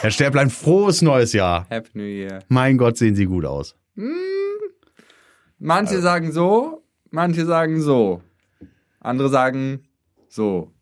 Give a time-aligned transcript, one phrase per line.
[0.00, 1.66] Herr Stäblein, frohes neues Jahr.
[1.70, 2.40] Happy New Year.
[2.48, 3.74] Mein Gott, sehen Sie gut aus.
[5.58, 8.22] Manche sagen so, manche sagen so.
[9.00, 9.80] Andere sagen
[10.28, 10.72] so.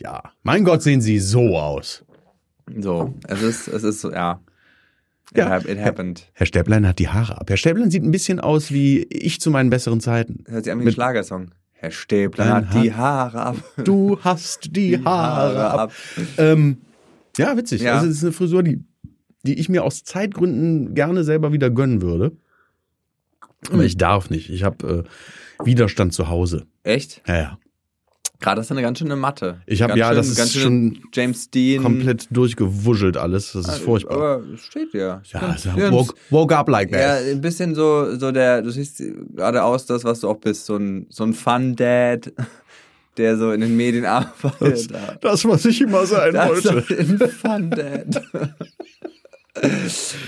[0.00, 2.04] Ja, mein Gott, sehen Sie so aus.
[2.78, 3.14] So.
[3.26, 4.40] Es ist, es ist so, ja.
[5.30, 5.56] It, Ja.
[5.58, 6.30] it happened.
[6.34, 7.48] Herr Stäblein hat die Haare ab.
[7.48, 10.44] Herr Stäblein sieht ein bisschen aus wie ich zu meinen besseren Zeiten.
[10.46, 11.50] Hört sich an wie ein Schlagersong.
[11.72, 13.56] Herr Stäbler Dein hat die Haare ab.
[13.84, 15.92] Du hast die, Haare ab.
[16.36, 16.78] Ähm,
[17.38, 17.82] ja, witzig.
[17.82, 17.94] Ja.
[17.94, 18.84] Also, das ist eine Frisur, die,
[19.44, 22.32] die ich mir aus Zeitgründen gerne selber wieder gönnen würde.
[23.72, 24.50] Aber ich darf nicht.
[24.50, 25.04] Ich habe
[25.60, 26.66] äh, Widerstand zu Hause.
[26.82, 27.22] Echt?
[27.26, 27.58] Ja, ja.
[28.40, 29.62] Gerade ist eine ganz schöne Matte.
[29.66, 31.82] Ich habe ja, schön- das ist schon James Dean.
[31.82, 33.50] komplett durchgewuschelt alles.
[33.52, 34.14] Das ist furchtbar.
[34.16, 35.20] Aber es steht ja.
[35.32, 37.24] ja, also, woke, woke up like Ja, that.
[37.32, 39.02] ein bisschen so, so der, du siehst
[39.34, 42.32] gerade aus, das, was du auch bist, so ein, so ein Fun-Dad,
[43.18, 44.90] der so in den Medien arbeitet.
[45.20, 46.94] Das, was ich immer sein Das wollte.
[46.94, 48.22] ist ein Fun-Dad.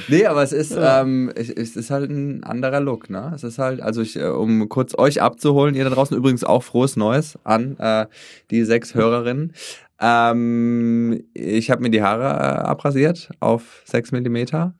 [0.09, 3.31] nee, aber es ist, ähm, es, es ist halt ein anderer Look, ne?
[3.35, 6.63] Es ist halt, also ich, äh, um kurz euch abzuholen, ihr da draußen übrigens auch
[6.65, 8.07] frohes Neues an äh,
[8.51, 9.53] die sechs Hörerinnen.
[10.01, 14.75] Ähm, ich habe mir die Haare äh, abrasiert auf sechs Millimeter.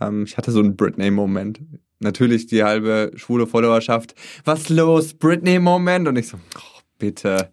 [0.00, 1.60] Ähm, ich hatte so einen Britney-Moment.
[2.00, 4.14] Natürlich die halbe schwule Followerschaft.
[4.44, 6.08] Was los, Britney-Moment?
[6.08, 7.50] Und ich so, oh, bitte.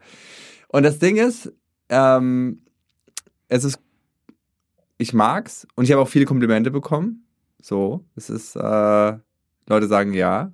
[0.67, 1.53] Und das Ding ist,
[1.89, 2.61] ähm,
[3.47, 3.79] es ist,
[4.97, 7.25] ich mag's und ich habe auch viele Komplimente bekommen.
[7.61, 9.13] So, es ist, äh,
[9.67, 10.51] Leute sagen ja.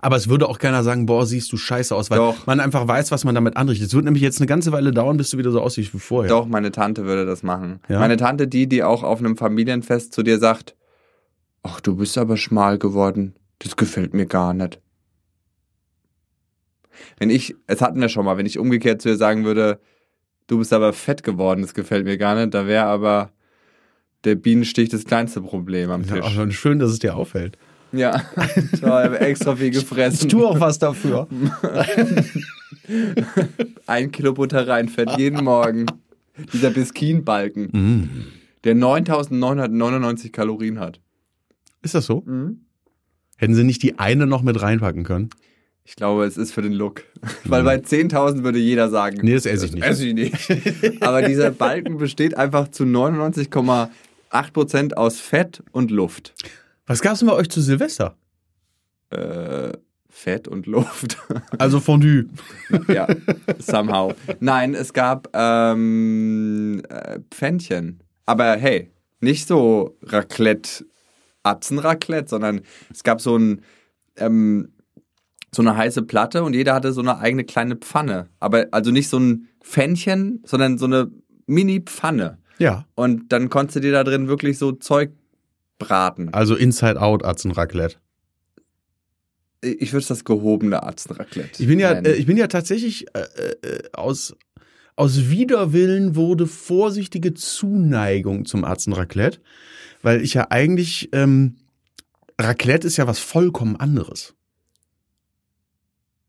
[0.00, 2.46] Aber es würde auch keiner sagen, boah, siehst du scheiße aus, weil Doch.
[2.46, 3.88] man einfach weiß, was man damit anrichtet.
[3.88, 6.28] Es wird nämlich jetzt eine ganze Weile dauern, bis du wieder so aussiehst wie vorher.
[6.28, 7.80] Doch, meine Tante würde das machen.
[7.88, 8.00] Ja?
[8.00, 10.74] Meine Tante, die, die auch auf einem Familienfest zu dir sagt,
[11.62, 13.34] ach, du bist aber schmal geworden.
[13.60, 14.80] Das gefällt mir gar nicht.
[17.18, 19.78] Wenn ich, es hatten wir schon mal, wenn ich umgekehrt zu ihr sagen würde,
[20.46, 23.30] du bist aber fett geworden, das gefällt mir gar nicht, da wäre aber
[24.24, 26.38] der Bienenstich das kleinste Problem am Ja, Tisch.
[26.38, 27.56] aber schön, dass es dir auffällt.
[27.92, 28.22] Ja,
[28.72, 30.32] ich habe extra viel gefressen.
[30.42, 31.26] auch was dafür.
[33.86, 35.86] Ein Kilo Butter reinfett jeden Morgen.
[36.52, 38.08] Dieser Biskinbalken, Mm.
[38.64, 41.00] der 9999 Kalorien hat.
[41.82, 42.24] Ist das so?
[43.36, 45.30] Hätten sie nicht die eine noch mit reinpacken können?
[45.84, 47.02] Ich glaube, es ist für den Look.
[47.44, 49.84] Weil bei 10.000 würde jeder sagen, Nee, das esse ich nicht.
[49.84, 51.02] esse ich nicht.
[51.02, 56.34] Aber dieser Balken besteht einfach zu 99,8% aus Fett und Luft.
[56.86, 58.16] Was gab's denn bei euch zu Silvester?
[59.10, 59.72] Äh,
[60.08, 61.16] Fett und Luft.
[61.58, 62.26] Also Fondue.
[62.88, 63.06] ja,
[63.58, 64.14] somehow.
[64.40, 68.00] Nein, es gab ähm, äh, Pfännchen.
[68.26, 68.90] Aber hey,
[69.20, 70.84] nicht so Raclette,
[71.42, 72.60] Atzenraclette, sondern
[72.92, 73.62] es gab so ein
[74.16, 74.68] ähm,
[75.54, 78.28] so eine heiße Platte und jeder hatte so eine eigene kleine Pfanne.
[78.38, 81.10] Aber also nicht so ein Pfännchen, sondern so eine
[81.46, 82.38] Mini-Pfanne.
[82.58, 82.86] Ja.
[82.94, 85.10] Und dann konntest du dir da drin wirklich so Zeug
[85.78, 86.28] braten.
[86.32, 87.96] Also Inside Out Atzenraclette.
[89.62, 91.62] Ich würde das gehobene Atzenraclette.
[91.62, 93.20] Ich bin ja, äh, ich bin ja tatsächlich äh,
[93.66, 94.36] äh, aus
[94.96, 99.40] aus Widerwillen wurde vorsichtige Zuneigung zum Atzenraclette,
[100.02, 101.56] weil ich ja eigentlich ähm,
[102.38, 104.34] Raclette ist ja was vollkommen anderes.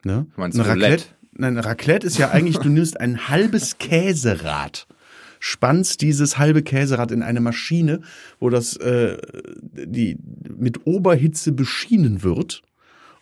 [0.03, 0.27] Ne?
[0.35, 0.91] Meinst Eine Roulette?
[0.91, 4.87] Raclette, nein, Raclette ist ja eigentlich, du nimmst ein halbes Käserad,
[5.39, 8.01] spannst dieses halbe Käserad in eine Maschine,
[8.39, 9.17] wo das äh,
[9.73, 10.17] die
[10.57, 12.61] mit Oberhitze beschienen wird.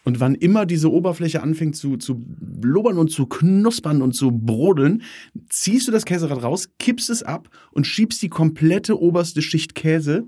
[0.06, 5.04] Und wann immer diese Oberfläche anfängt zu, zu blubbern und zu knuspern und zu brodeln,
[5.50, 10.26] ziehst du das Käserad raus, kippst es ab und schiebst die komplette oberste Schicht Käse,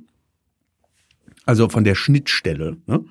[1.45, 3.03] also von der Schnittstelle, ne,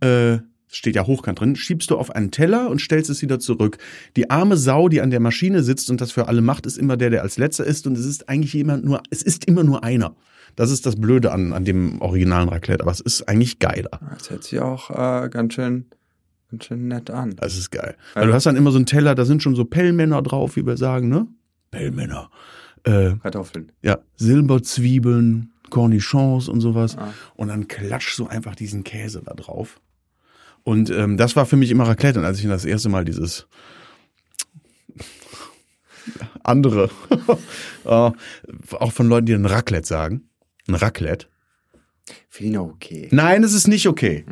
[0.00, 3.78] äh, steht ja hochkant drin, schiebst du auf einen Teller und stellst es wieder zurück.
[4.16, 6.96] Die arme Sau, die an der Maschine sitzt und das für alle macht, ist immer
[6.96, 9.84] der, der als letzter ist und es ist eigentlich jemand nur, es ist immer nur
[9.84, 10.16] einer.
[10.56, 14.00] Das ist das Blöde an, an dem originalen Raclette, aber es ist eigentlich geiler.
[14.18, 15.86] Das hört sich auch äh, ganz schön,
[16.50, 17.36] ganz schön nett an.
[17.36, 17.96] Das ist geil.
[18.14, 20.66] Weil du hast dann immer so einen Teller, da sind schon so Pellmänner drauf, wie
[20.66, 21.26] wir sagen, ne?
[21.70, 22.30] Pellmänner.
[22.84, 23.72] Äh, Kartoffeln.
[23.82, 26.98] ja, Silberzwiebeln, Cornichons und sowas.
[26.98, 27.14] Ah.
[27.34, 29.80] Und dann klatschst du einfach diesen Käse da drauf.
[30.64, 32.18] Und ähm, das war für mich immer Raclette.
[32.20, 33.46] Und als ich das erste Mal dieses
[36.42, 36.90] andere,
[37.84, 40.28] äh, auch von Leuten, die ein Raclette sagen,
[40.68, 41.26] ein Raclette.
[42.28, 43.08] Finde ich noch okay.
[43.12, 44.24] Nein, es ist nicht okay.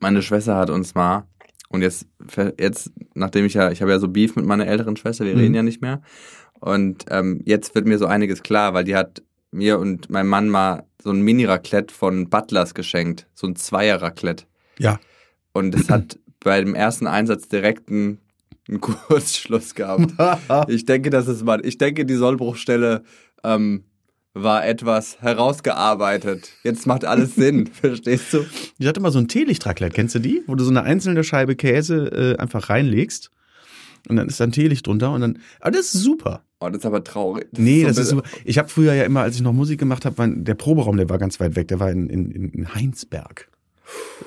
[0.00, 1.26] Meine Schwester hat uns mal,
[1.68, 2.06] und jetzt,
[2.58, 5.40] jetzt, nachdem ich ja, ich habe ja so Beef mit meiner älteren Schwester, wir Mhm.
[5.40, 6.02] reden ja nicht mehr.
[6.60, 10.48] Und ähm, jetzt wird mir so einiges klar, weil die hat mir und meinem Mann
[10.48, 13.26] mal so ein Mini-Raclette von Butlers geschenkt.
[13.34, 14.44] So ein Zweier-Raclette.
[14.78, 14.98] Ja.
[15.52, 18.18] Und es hat bei dem ersten Einsatz direkt einen,
[18.68, 20.12] einen Kurzschluss gehabt.
[20.68, 23.04] Ich denke, das ist mal, ich denke, die Sollbruchstelle
[23.44, 23.84] ähm,
[24.34, 26.50] war etwas herausgearbeitet.
[26.62, 28.44] Jetzt macht alles Sinn, verstehst du?
[28.78, 30.42] Ich hatte mal so ein Teelichtraclette, kennst du die?
[30.46, 33.30] Wo du so eine einzelne Scheibe Käse äh, einfach reinlegst
[34.08, 36.42] und dann ist da ein Teelicht drunter und dann, aber das ist super.
[36.60, 37.48] Oh, das ist aber traurig.
[37.52, 38.28] Das Nee, so das ist super.
[38.44, 41.18] Ich habe früher ja immer, als ich noch Musik gemacht habe, der Proberaum, der war
[41.18, 43.48] ganz weit weg, der war in, in, in Heinsberg.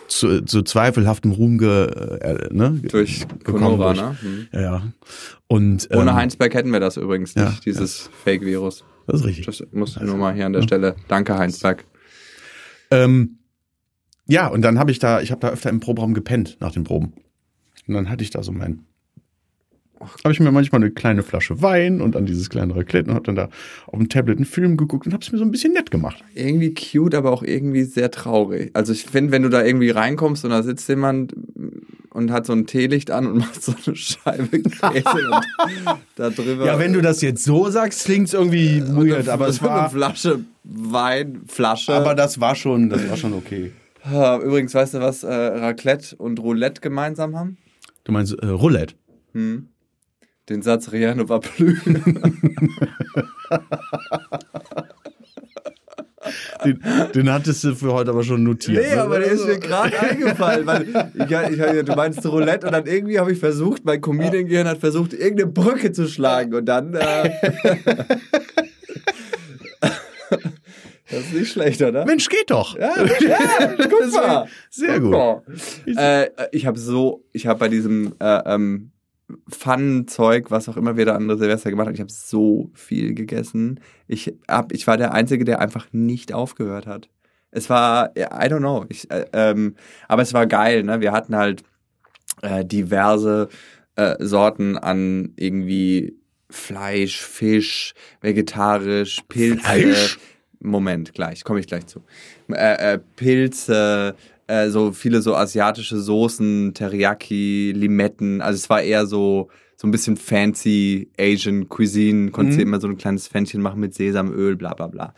[0.07, 4.17] Zu, zu zweifelhaftem Ruhm ge, äh, ne, Durch Conora, ne?
[4.19, 4.47] Hm.
[4.51, 4.83] Ja, ja.
[5.47, 8.83] Und Ohne ähm, Heinsberg hätten wir das übrigens nicht, ja, dieses Fake-Virus.
[9.05, 9.45] Das ist richtig.
[9.45, 10.95] Das muss ich nur mal hier an der Stelle.
[11.07, 11.85] Danke, Heinsberg.
[12.89, 13.37] Ähm,
[14.27, 16.83] ja, und dann habe ich da, ich habe da öfter im Proberaum gepennt nach den
[16.83, 17.13] Proben.
[17.87, 18.85] Und dann hatte ich da so mein,
[20.23, 23.25] habe ich mir manchmal eine kleine Flasche Wein und dann dieses kleine Raclette und habe
[23.25, 23.49] dann da
[23.87, 26.23] auf dem Tablet einen Film geguckt und habe es mir so ein bisschen nett gemacht.
[26.33, 28.71] Irgendwie cute, aber auch irgendwie sehr traurig.
[28.73, 31.35] Also ich finde, wenn du da irgendwie reinkommst und da sitzt jemand
[32.11, 35.45] und hat so ein Teelicht an und macht so eine Scheibe Käse und
[36.15, 36.65] da drüber.
[36.65, 40.39] Ja, wenn du das jetzt so sagst, klingt's irgendwie weird, aber es eine war, Flasche
[40.63, 41.93] Wein, Flasche.
[41.93, 43.71] aber das war schon, das war schon okay.
[44.05, 47.57] Übrigens, weißt du, was äh, Raclette und Roulette gemeinsam haben?
[48.03, 48.95] Du meinst äh, Roulette?
[49.33, 49.67] Hm.
[50.51, 52.03] Den Satz Rihanna war blühen.
[56.63, 56.79] Den,
[57.15, 58.83] den hattest du für heute aber schon notiert.
[58.83, 59.01] Nee, ne?
[59.01, 62.85] aber der ist mir gerade eingefallen, weil ich, ich, ich, du meinst Roulette und dann
[62.85, 66.93] irgendwie habe ich versucht, mein Comedian-Gehirn hat versucht, irgendeine Brücke zu schlagen und dann.
[66.93, 67.31] Äh,
[71.09, 72.05] das ist nicht schlecht, oder?
[72.05, 72.77] Mensch, geht doch.
[72.77, 74.47] Ja, ja, guck mal.
[74.69, 75.13] Sehr gut.
[75.13, 75.47] Guck
[75.87, 76.23] mal.
[76.27, 78.90] Äh, ich habe so, ich habe bei diesem äh, ähm,
[79.51, 83.79] Pfannenzeug, was auch immer wir da andere Silvester gemacht haben, ich habe so viel gegessen.
[84.07, 87.09] Ich, hab, ich war der Einzige, der einfach nicht aufgehört hat.
[87.51, 89.75] Es war, I don't know, ich, äh, ähm,
[90.07, 91.01] aber es war geil, ne?
[91.01, 91.63] Wir hatten halt
[92.41, 93.49] äh, diverse
[93.95, 96.17] äh, Sorten an irgendwie
[96.49, 99.63] Fleisch, Fisch, vegetarisch, Pilze.
[99.63, 100.19] Fleisch?
[100.59, 102.03] Moment, gleich, komme ich gleich zu.
[102.49, 104.15] Äh, äh, Pilze,
[104.47, 108.41] äh, so viele so asiatische Soßen, Teriyaki, Limetten.
[108.41, 112.29] Also es war eher so so ein bisschen fancy Asian Cuisine.
[112.29, 115.15] Konntest dir immer so ein kleines Pfännchen machen mit Sesamöl, bla bla bla.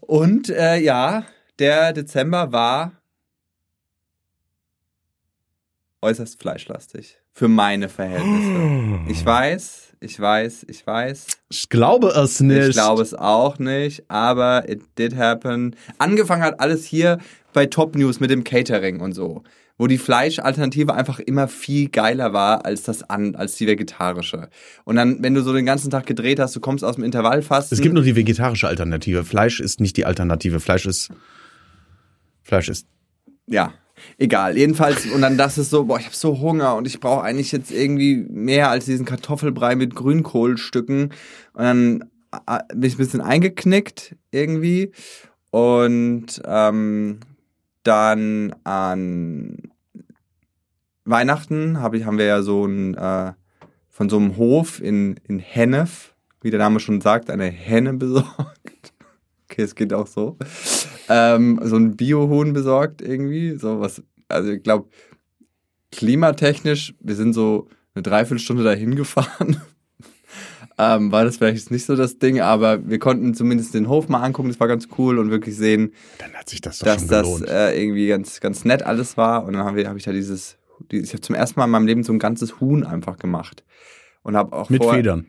[0.00, 1.24] Und äh, ja,
[1.58, 2.92] der Dezember war
[6.02, 7.18] äußerst fleischlastig.
[7.32, 9.00] Für meine Verhältnisse.
[9.08, 11.26] Ich weiß, ich weiß, ich weiß.
[11.50, 12.68] Ich glaube es nicht.
[12.68, 15.76] Ich glaube es auch nicht, aber it did happen.
[15.98, 17.18] Angefangen hat alles hier
[17.52, 19.42] bei Top News mit dem Catering und so,
[19.78, 24.50] wo die Fleischalternative einfach immer viel geiler war als das an, als die vegetarische.
[24.84, 27.76] Und dann, wenn du so den ganzen Tag gedreht hast, du kommst aus dem Intervallfasten.
[27.76, 29.24] Es gibt nur die vegetarische Alternative.
[29.24, 30.60] Fleisch ist nicht die Alternative.
[30.60, 31.10] Fleisch ist.
[32.42, 32.86] Fleisch ist.
[33.46, 33.72] Ja,
[34.18, 34.56] egal.
[34.56, 37.52] Jedenfalls, und dann das ist so, boah, ich habe so Hunger und ich brauche eigentlich
[37.52, 41.12] jetzt irgendwie mehr als diesen Kartoffelbrei mit Grünkohlstücken.
[41.54, 42.04] Und dann
[42.46, 44.92] äh, bin ich ein bisschen eingeknickt irgendwie.
[45.50, 47.20] Und ähm,
[47.82, 49.56] dann an
[51.04, 53.32] Weihnachten hab ich, haben wir ja so ein, äh,
[53.88, 58.92] von so einem Hof in, in Hennef, wie der Name schon sagt, eine Henne besorgt.
[59.44, 60.38] Okay, es geht auch so.
[61.08, 63.56] Ähm, so ein Biohuhn besorgt irgendwie.
[63.56, 64.88] So was, also ich glaube,
[65.90, 69.60] klimatechnisch, wir sind so eine Dreiviertelstunde dahin gefahren.
[70.80, 74.22] ähm, war das vielleicht nicht so das Ding, aber wir konnten zumindest den Hof mal
[74.22, 77.42] angucken, das war ganz cool und wirklich sehen, Dann hat sich das doch dass das
[77.42, 79.44] äh, irgendwie ganz, ganz nett alles war.
[79.44, 80.56] Und dann habe hab ich da dieses,
[80.90, 83.62] dieses ich habe zum ersten Mal in meinem Leben so ein ganzes Huhn einfach gemacht.
[84.22, 85.26] Und habe auch Mit vorher- Federn.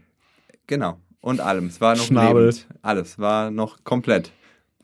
[0.67, 0.97] Genau.
[1.21, 1.67] Und allem.
[1.67, 2.45] Es war noch Schnabel.
[2.45, 2.67] lebend.
[2.81, 4.31] Alles war noch komplett.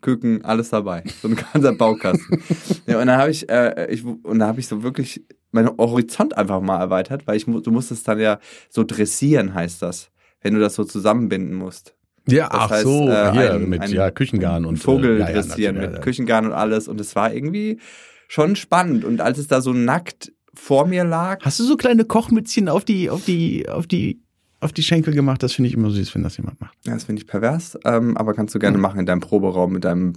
[0.02, 1.04] Küken, alles dabei.
[1.22, 2.42] So ein ganzer Baukasten.
[2.86, 6.38] ja, und dann habe ich, äh, ich, und dann habe ich so wirklich meinen Horizont
[6.38, 10.60] einfach mal erweitert, weil ich, du musstest dann ja so dressieren, heißt das, wenn du
[10.60, 11.96] das so zusammenbinden musst.
[12.30, 15.20] Ja, Das ach heißt, so, äh, hier ein- mit ein ja, Küchengarn und Vogel äh,
[15.22, 16.00] ja, ja, dressieren mit ja, ja.
[16.00, 16.88] Küchengarn und alles.
[16.90, 17.80] Und es war irgendwie
[18.28, 19.06] schon spannend.
[19.06, 22.84] Und als es da so nackt vor mir lag, Hast du so kleine Kochmützchen auf
[22.84, 24.22] die, auf die, auf die,
[24.60, 25.42] auf die Schenkel gemacht?
[25.42, 26.76] Das finde ich immer süß, wenn das jemand macht.
[26.86, 29.86] ja, das finde ich pervers, ähm, aber kannst du gerne machen in deinem Proberaum mit
[29.86, 30.14] deinem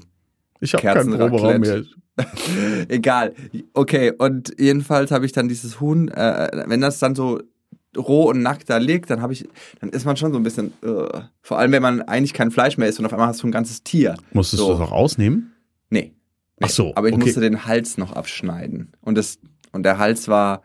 [0.61, 1.85] Ich habe keinen Proberaum mehr.
[2.89, 3.35] Egal.
[3.75, 7.41] Okay, und jedenfalls habe ich dann dieses Huhn, äh, wenn das dann so
[7.97, 9.49] roh und nackt da liegt, dann habe ich,
[9.81, 12.77] dann ist man schon so ein bisschen, äh, vor allem wenn man eigentlich kein Fleisch
[12.79, 14.15] mehr isst und auf einmal hast du ein ganzes Tier.
[14.33, 14.73] Musstest So.
[14.73, 15.53] du das auch ausnehmen?
[15.91, 16.01] Nee.
[16.01, 16.15] nee.
[16.61, 17.25] Ach so, Aber ich okay.
[17.25, 18.93] musste den Hals noch abschneiden.
[19.01, 19.39] Und das,
[19.73, 20.63] und der Hals war,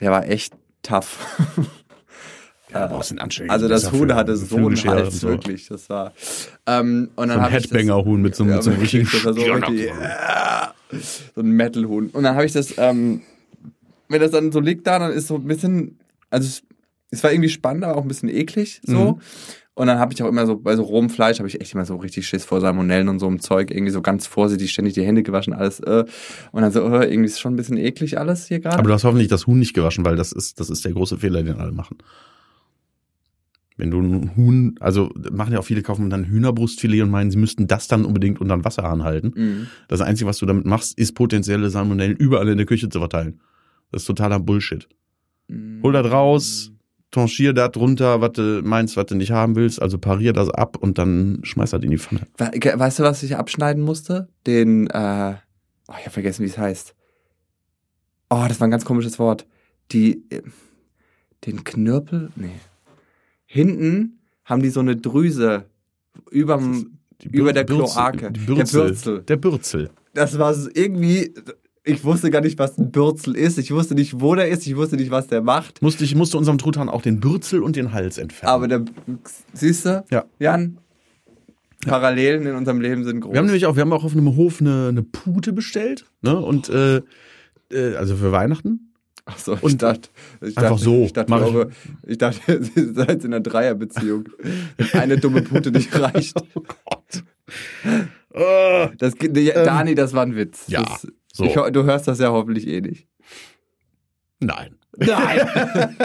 [0.00, 1.18] der war echt tough.
[2.72, 5.28] Ja, brauchst einen anständigen Also das Huhn hatte so einen Hals, so.
[5.28, 5.68] wirklich.
[5.68, 6.12] Das war.
[6.66, 9.06] Ähm, und So dann ein ich das- Headbanger-Huhn mit so, ja, mit so einem richtigen
[9.06, 10.74] so, richtig, ja,
[11.36, 12.08] so ein Metal-Huhn.
[12.08, 13.20] Und dann habe ich das, ähm,
[14.08, 16.00] wenn das dann so liegt da, dann ist so ein bisschen,
[16.34, 16.62] also es,
[17.10, 19.12] es war irgendwie spannend, aber auch ein bisschen eklig so.
[19.12, 19.20] Mhm.
[19.76, 21.84] Und dann habe ich auch immer so, bei so rohem Fleisch habe ich echt immer
[21.84, 23.72] so richtig Schiss vor Salmonellen und so einem Zeug.
[23.72, 25.80] Irgendwie so ganz vorsichtig, ständig die Hände gewaschen, alles.
[25.80, 26.04] Äh.
[26.52, 28.78] Und dann so, äh, irgendwie ist schon ein bisschen eklig alles hier gerade.
[28.78, 31.18] Aber du hast hoffentlich das Huhn nicht gewaschen, weil das ist, das ist der große
[31.18, 31.98] Fehler, den alle machen.
[33.76, 37.38] Wenn du ein Huhn, also machen ja auch viele, kaufen dann Hühnerbrustfilet und meinen, sie
[37.38, 39.32] müssten das dann unbedingt unter den Wasserhahn halten.
[39.34, 39.66] Mhm.
[39.88, 43.40] Das Einzige, was du damit machst, ist potenzielle Salmonellen überall in der Küche zu verteilen.
[43.90, 44.88] Das ist totaler Bullshit.
[45.82, 46.72] Hol das raus,
[47.10, 50.76] tangier das drunter, was du meinst, was du nicht haben willst, also parier das ab
[50.80, 52.22] und dann schmeiß das in die Pfanne.
[52.38, 54.28] We- Weißt du, was ich abschneiden musste?
[54.46, 55.34] Den, äh,
[55.88, 56.94] oh, ich habe vergessen, wie es heißt.
[58.30, 59.46] Oh, das war ein ganz komisches Wort.
[59.92, 60.42] Die, äh,
[61.44, 62.30] den Knirpel?
[62.36, 62.50] Nee.
[63.46, 65.66] Hinten haben die so eine Drüse
[66.30, 66.98] überm,
[67.30, 68.32] Über der Kloake.
[68.32, 69.22] Die Der Bürzel.
[69.22, 69.90] Der Bürzel.
[70.14, 71.32] das war irgendwie,
[71.84, 73.58] ich wusste gar nicht, was ein Bürzel ist.
[73.58, 74.66] Ich wusste nicht, wo der ist.
[74.66, 75.82] Ich wusste nicht, was der macht.
[75.82, 78.50] Musste ich musste unserem Truthahn auch den Bürzel und den Hals entfernen.
[78.54, 78.84] Aber der,
[79.52, 80.04] siehst du?
[80.10, 80.24] Ja.
[80.38, 80.78] Jan,
[81.86, 83.32] Parallelen in unserem Leben sind groß.
[83.32, 86.38] Wir haben nämlich auch, wir haben auch auf einem Hof eine, eine Pute bestellt, ne?
[86.38, 87.02] Und äh,
[87.70, 88.92] äh, also für Weihnachten.
[89.26, 90.08] Ach so, ich Und dachte,
[90.40, 91.02] ich einfach dachte, so.
[91.04, 91.54] Ich dachte, Mach ich.
[91.54, 91.70] eure,
[92.06, 92.40] ich dachte,
[92.76, 94.28] ihr seid in einer Dreierbeziehung.
[94.92, 96.36] Eine dumme Pute nicht reicht.
[96.54, 97.24] Oh Gott.
[98.98, 100.64] Das, Dani, das war ein Witz.
[100.66, 101.44] ja, Das, so.
[101.44, 103.08] ich, du hörst das ja hoffentlich eh nicht.
[104.40, 104.76] nein.
[104.96, 105.40] Nein.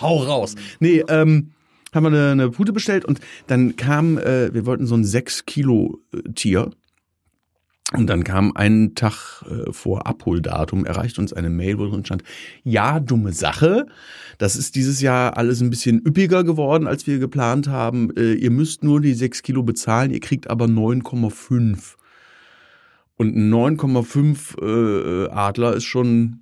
[0.00, 0.54] Hau raus.
[0.78, 1.50] Nee, ähm,
[1.92, 5.46] haben wir eine, eine Pute bestellt und dann kam, äh, wir wollten so ein 6
[5.46, 6.70] Kilo äh, Tier.
[7.92, 12.24] Und dann kam einen Tag äh, vor Abholdatum, erreicht uns eine Mail, wo drin stand,
[12.64, 13.86] ja, dumme Sache.
[14.38, 18.10] Das ist dieses Jahr alles ein bisschen üppiger geworden, als wir geplant haben.
[18.16, 21.96] Äh, ihr müsst nur die 6 Kilo bezahlen, ihr kriegt aber 9,5.
[23.16, 26.40] Und ein 9,5 äh, Adler ist schon,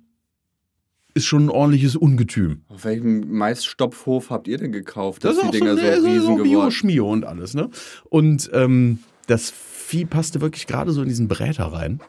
[1.13, 2.61] ist schon ein ordentliches Ungetüm.
[2.69, 6.07] Auf welchem Maisstopfhof habt ihr denn gekauft, Das dass ist die Dinger so, ne, so,
[6.07, 7.69] riesen so geworden Bio-Schmio und alles, ne?
[8.09, 11.99] Und ähm, das Vieh passte wirklich gerade so in diesen Bräter rein.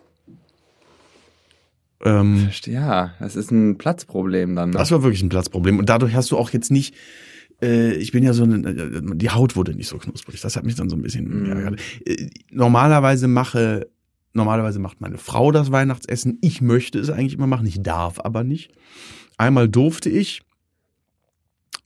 [2.02, 4.70] Ähm, Ja, das ist ein Platzproblem dann.
[4.70, 4.78] Ne?
[4.78, 5.78] das war wirklich ein Platzproblem.
[5.78, 6.94] Und dadurch hast du auch jetzt nicht,
[7.62, 8.74] äh, ich bin ja so, eine,
[9.16, 10.40] die Haut wurde nicht so knusprig.
[10.40, 11.44] Das hat mich dann so ein bisschen Mhm.
[11.44, 11.80] geärgert.
[12.06, 13.88] Äh, normalerweise mache,
[14.34, 16.38] normalerweise macht meine Frau das Weihnachtsessen.
[16.42, 17.66] Ich möchte es eigentlich immer machen.
[17.66, 18.72] Ich darf aber nicht.
[19.38, 20.42] Einmal durfte ich,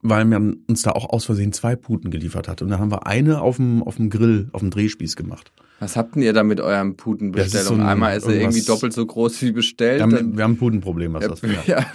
[0.03, 2.63] weil man uns da auch aus Versehen zwei Puten geliefert hat.
[2.63, 5.53] Und dann haben wir eine auf dem, auf dem Grill, auf dem Drehspieß gemacht.
[5.81, 7.67] Was habt denn ihr da mit eurem Das ist Putenbestellung?
[7.69, 9.99] so ein- Einmal ist er irgendwie doppelt so groß wie bestellt.
[9.99, 11.63] Wir haben, wir haben ein Putenproblem, was das wäre.
[11.67, 11.87] ja,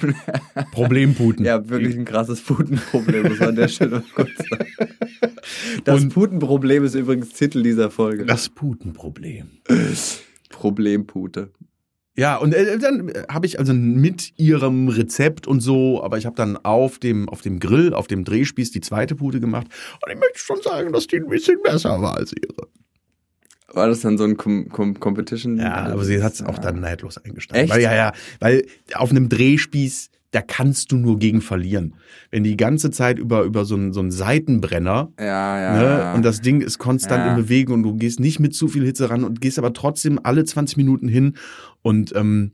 [0.72, 1.46] Problemputen.
[1.46, 4.70] ja, wirklich ein krasses Putenproblem, muss man an der Stelle kurz sagen.
[5.84, 8.26] Das Und- Putenproblem ist übrigens Titel dieser Folge.
[8.26, 9.48] Das Putenproblem.
[10.54, 11.52] Problempute.
[12.16, 16.28] Ja, und äh, dann äh, habe ich also mit ihrem Rezept und so, aber ich
[16.28, 19.66] habe dann auf dem, auf dem Grill, auf dem Drehspieß die zweite Pute gemacht.
[20.06, 22.68] Und ich möchte schon sagen, dass die ein bisschen besser war als ihre.
[23.76, 25.58] War das dann so ein Com Com Competition?
[25.58, 26.62] Ja, aber sie hat es auch Ja.
[26.62, 27.64] dann neidlos eingestanden.
[27.66, 27.74] Echt?
[27.74, 31.94] Weil, ja, ja, weil auf einem Drehspieß, da kannst du nur gegen verlieren.
[32.32, 35.74] Wenn die ganze Zeit über, über so einen, so einen Seitenbrenner Ja, ja.
[35.78, 35.84] Ne?
[35.84, 36.14] ja.
[36.16, 39.12] Und das Ding ist konstant in Bewegung und du gehst nicht mit zu viel Hitze
[39.12, 41.36] ran und gehst aber trotzdem alle 20 Minuten hin
[41.84, 42.54] und ähm,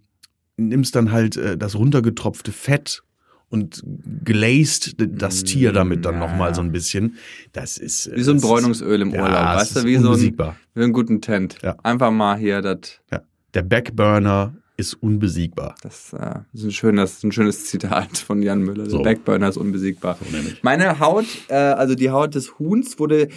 [0.57, 3.03] nimmst dann halt äh, das runtergetropfte Fett
[3.47, 3.81] und
[4.25, 7.15] glazed das Mm, Tier damit dann ja, nochmal so ein bisschen.
[7.53, 10.57] Das ist äh, wie so ein Bräunungsöl im Urlaub, weißt du, wie so ein, unbesiegbar.
[10.75, 11.57] wie einen guten Tent.
[11.63, 11.77] Ja.
[11.81, 12.99] Einfach mal hier das.
[13.09, 13.21] Ja.
[13.53, 15.75] Der Backburner ist unbesiegbar.
[15.83, 18.83] Das äh, ist ein schönes, ein schönes Zitat von Jan Müller.
[18.83, 19.01] Der So.
[19.03, 20.17] Backburner ist unbesiegbar.
[20.19, 20.37] So.
[20.61, 23.27] Meine Haut, äh, also die Haut des Huhns wurde,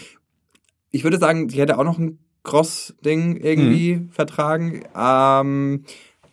[0.91, 4.11] ich würde sagen, die hätte auch noch ein Cross-Ding irgendwie Mhm.
[4.11, 4.85] vertragen.
[4.97, 5.85] Ähm,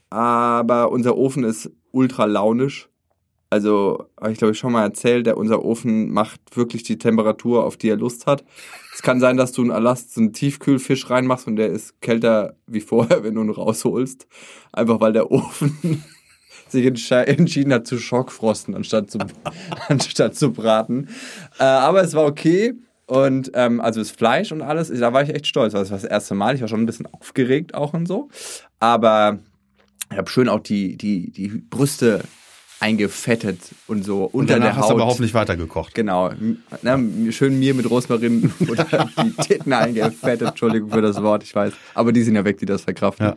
[0.09, 2.89] aber unser Ofen ist ultra launisch.
[3.51, 7.65] Also, habe ich glaube ich schon mal erzählt, der, unser Ofen macht wirklich die Temperatur,
[7.65, 8.43] auf die er Lust hat.
[8.93, 12.81] Es kann sein, dass du einen so einen Tiefkühlfisch reinmachst und der ist kälter wie
[12.81, 14.27] vorher, wenn du ihn rausholst.
[14.71, 16.03] Einfach weil der Ofen
[16.69, 19.17] sich entschieden hat zu Schockfrosten, anstatt zu,
[19.87, 21.09] anstatt zu braten.
[21.57, 22.75] Äh, aber es war okay.
[23.07, 25.73] Und ähm, also das Fleisch und alles, da war ich echt stolz.
[25.73, 26.53] Das war das erste Mal.
[26.53, 28.29] Ich war schon ein bisschen aufgeregt auch und so.
[28.79, 29.39] Aber
[30.11, 32.21] ich habe schön auch die, die, die Brüste
[32.79, 34.91] eingefettet und so Und unter danach der hast Haut.
[34.91, 35.93] du aber hoffentlich weitergekocht.
[35.93, 36.31] Genau.
[36.81, 40.49] Ne, schön mir mit Rosmarin oder die Titten eingefettet.
[40.49, 41.73] Entschuldigung für das Wort, ich weiß.
[41.93, 43.33] Aber die sind ja weg, die das verkraften.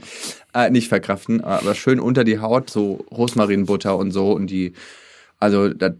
[0.54, 4.32] Äh, nicht verkraften, aber schön unter die Haut, so Rosmarinbutter und so.
[4.32, 4.74] Und die,
[5.38, 5.94] also das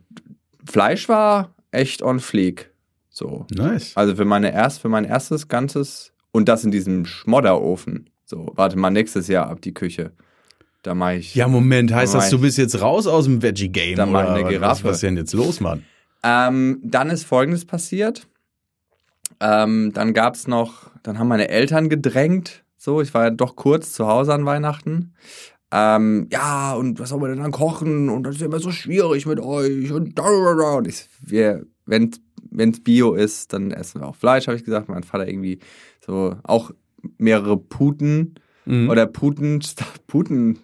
[0.65, 2.71] Fleisch war echt on fleek.
[3.11, 3.47] So.
[3.51, 3.93] Nice.
[3.97, 8.09] Also für meine erst, für mein erstes ganzes und das in diesem Schmodderofen.
[8.25, 10.13] So, warte mal nächstes Jahr ab die Küche.
[10.83, 11.35] Da mache ich.
[11.35, 13.97] Ja, Moment, heißt Da das, mach du ich- bist jetzt raus aus dem Veggie-Game?
[13.97, 14.85] Da mach ich eine was- Giraffe.
[14.85, 15.85] Was ist denn jetzt los, Mann?
[16.25, 18.27] Ähm, dann ist Folgendes passiert.
[19.41, 22.65] Ähm, dann gab's noch, dann haben meine Eltern gedrängt.
[22.77, 25.15] So, ich war ja doch kurz zu Hause an Weihnachten.
[25.73, 28.09] Ähm, ja, und was soll man denn dann kochen?
[28.09, 29.91] Und das ist ja immer so schwierig mit euch.
[29.93, 30.75] Und, da, da, da.
[30.75, 32.11] und ich, wir, wenn
[32.51, 34.89] wenn's Bio ist, dann essen wir auch Fleisch, habe ich gesagt.
[34.89, 35.61] Mein Vater irgendwie
[36.05, 36.71] so auch
[37.19, 38.35] mehrere Puten
[38.65, 38.91] Mhm.
[38.91, 39.61] oder Puten,
[40.07, 40.59] Puten,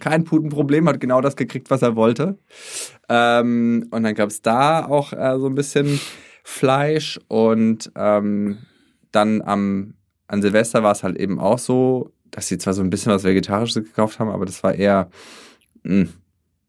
[0.00, 2.38] kein Putenproblem, hat genau das gekriegt, was er wollte.
[3.08, 6.00] Ähm, und dann gab's da auch äh, so ein bisschen
[6.44, 8.58] Fleisch und ähm,
[9.12, 9.94] dann am,
[10.26, 13.24] an Silvester war es halt eben auch so, dass sie zwar so ein bisschen was
[13.24, 15.10] Vegetarisches gekauft haben, aber das war eher,
[15.82, 16.08] mh,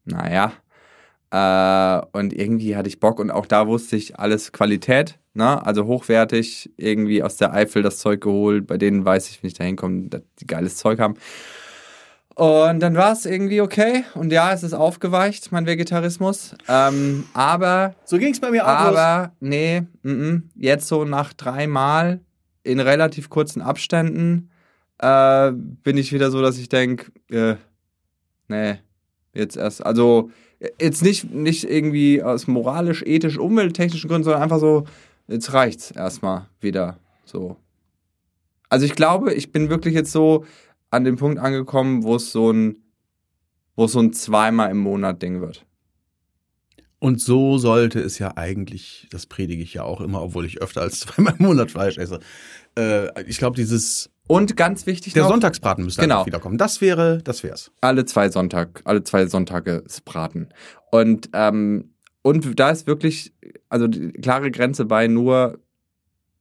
[0.04, 0.52] naja.
[1.30, 5.64] Äh, und irgendwie hatte ich Bock und auch da wusste ich alles Qualität, ne?
[5.66, 8.66] Also hochwertig, irgendwie aus der Eifel das Zeug geholt.
[8.66, 11.14] Bei denen weiß ich, wenn ich da hinkomme, dass die geiles Zeug haben.
[12.34, 14.04] Und dann war es irgendwie okay.
[14.14, 16.56] Und ja, es ist aufgeweicht, mein Vegetarismus.
[16.68, 18.98] Ähm, aber So ging's bei mir auch los.
[18.98, 20.42] aber nee, mm -mm.
[20.56, 22.20] jetzt so nach dreimal
[22.64, 24.50] in relativ kurzen Abständen
[24.98, 27.54] äh, bin ich wieder so, dass ich denke, äh,
[28.48, 28.78] nee,
[29.32, 30.30] jetzt erst, also
[30.80, 34.84] jetzt nicht, nicht irgendwie aus moralisch, ethisch, umwelttechnischen Gründen, sondern einfach so,
[35.28, 37.56] jetzt reicht's erstmal wieder so.
[38.68, 40.44] Also ich glaube, ich bin wirklich jetzt so
[40.94, 42.76] an dem Punkt angekommen, wo es so ein,
[43.76, 45.66] wo es so ein zweimal im Monat Ding wird.
[47.00, 50.80] Und so sollte es ja eigentlich, das predige ich ja auch immer, obwohl ich öfter
[50.80, 52.20] als zweimal im Monat Fleisch esse.
[52.78, 56.24] Äh, ich glaube, dieses, Und ganz wichtig der noch, Sonntagsbraten müsste Genau.
[56.24, 56.56] wiederkommen.
[56.56, 57.70] Das wäre, das wär's.
[57.82, 60.48] alle zwei Sonntag, alle zwei Sonntage ist Braten.
[60.90, 61.90] Und, ähm,
[62.22, 63.34] und da ist wirklich,
[63.68, 65.58] also die klare Grenze bei nur,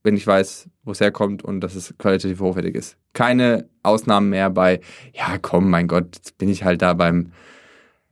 [0.03, 2.97] wenn ich weiß, wo es herkommt und dass es qualitativ hochwertig ist.
[3.13, 4.81] Keine Ausnahmen mehr bei,
[5.13, 7.31] ja komm, mein Gott, jetzt bin ich halt da beim,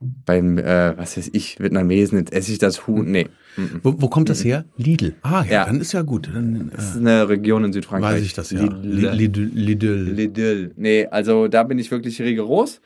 [0.00, 3.08] beim, äh, was weiß ich, Vietnamesen, jetzt esse ich das Huhn.
[3.10, 3.28] Nee.
[3.56, 3.80] mhm.
[3.82, 4.64] Wo, wo kommt das her?
[4.76, 5.14] Lidl.
[5.22, 5.64] Ah, ja, Ja.
[5.66, 6.28] dann ist ja gut.
[6.32, 8.14] Dann Das ist äh, eine Region in Südfrankreich.
[8.16, 8.62] weiß ich das ja.
[8.62, 9.44] Lidl.
[9.54, 10.02] Lidl.
[10.10, 10.72] Lidl.
[10.76, 12.80] Nee, also da bin ich wirklich rigoros.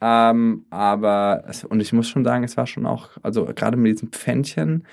[0.00, 4.08] Ähm, aber, und ich muss schon sagen, es war schon auch, also gerade mit diesen
[4.08, 4.84] Pfännchen,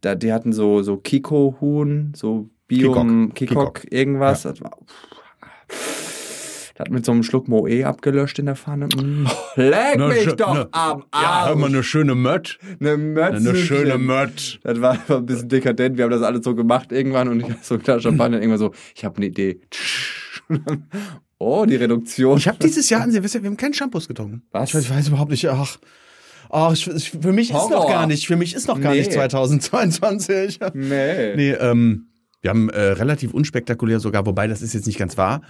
[0.00, 3.82] da, die hatten so, so Kiko-Huhn, so Bio, Kikok.
[3.92, 4.42] Irgendwas.
[4.42, 4.70] Das war,
[5.68, 8.86] das hat mit so einem Schluck Moe abgelöscht in der Pfanne.
[8.86, 9.26] Mm.
[9.56, 10.68] Leck Ne, mich doch ne.
[10.72, 11.48] am Ja, Arsch.
[11.50, 12.58] hör mal, eine schöne Mött.
[12.80, 13.36] eine Mötze.
[13.50, 14.58] Eine schöne Mött.
[14.64, 15.96] Das war einfach ein bisschen dekadent.
[15.96, 18.58] Wir haben das alles so gemacht irgendwann und ich hatte so Glas Champagner und irgendwann
[18.58, 19.60] so, ich habe eine Idee.
[21.44, 22.38] Oh, die Reduktion.
[22.38, 24.42] Ich habe dieses Jahr an Silvester, wir haben keinen Shampoos getrunken.
[24.52, 24.68] Was?
[24.68, 25.76] Ich weiß, ich weiß überhaupt nicht, ach.
[26.50, 27.90] Ach, für mich ist noch Horror.
[27.90, 28.98] gar nicht, für mich ist noch gar Nee.
[29.00, 30.60] nicht 2022.
[30.74, 31.34] Nee.
[31.34, 32.06] Nee, ähm,
[32.42, 35.42] wir haben äh, relativ unspektakulär sogar, wobei das ist jetzt nicht ganz wahr.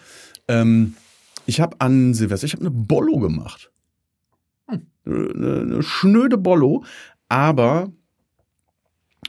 [0.47, 0.95] Ähm,
[1.47, 3.73] ich habe an Silvester, ich habe eine Bollo gemacht.
[4.69, 4.83] Hm.
[5.05, 6.85] Eine, eine schnöde Bollo,
[7.29, 7.91] aber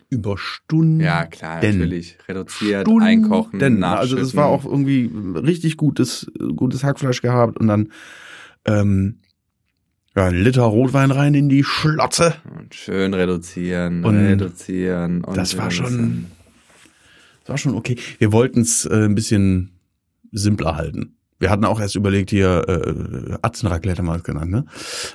[0.10, 1.00] über Stunden.
[1.00, 2.18] Ja, klar, natürlich.
[2.28, 3.02] Reduziert, Stunden.
[3.02, 7.92] einkochen, Also das war auch irgendwie richtig gutes, gutes Hackfleisch gehabt und dann
[8.66, 9.20] ähm,
[10.16, 12.36] ja, ein Liter Rotwein rein in die Schlotze.
[12.60, 15.24] Und schön reduzieren, Und reduzieren.
[15.24, 16.26] Und das war schon-
[17.44, 17.98] Das war schon okay.
[18.20, 19.72] Wir wollten es äh, ein bisschen
[20.32, 21.16] simpler halten.
[21.40, 24.66] Wir hatten auch erst überlegt, hier äh, Atzenraclette haben wir es genannt, ne?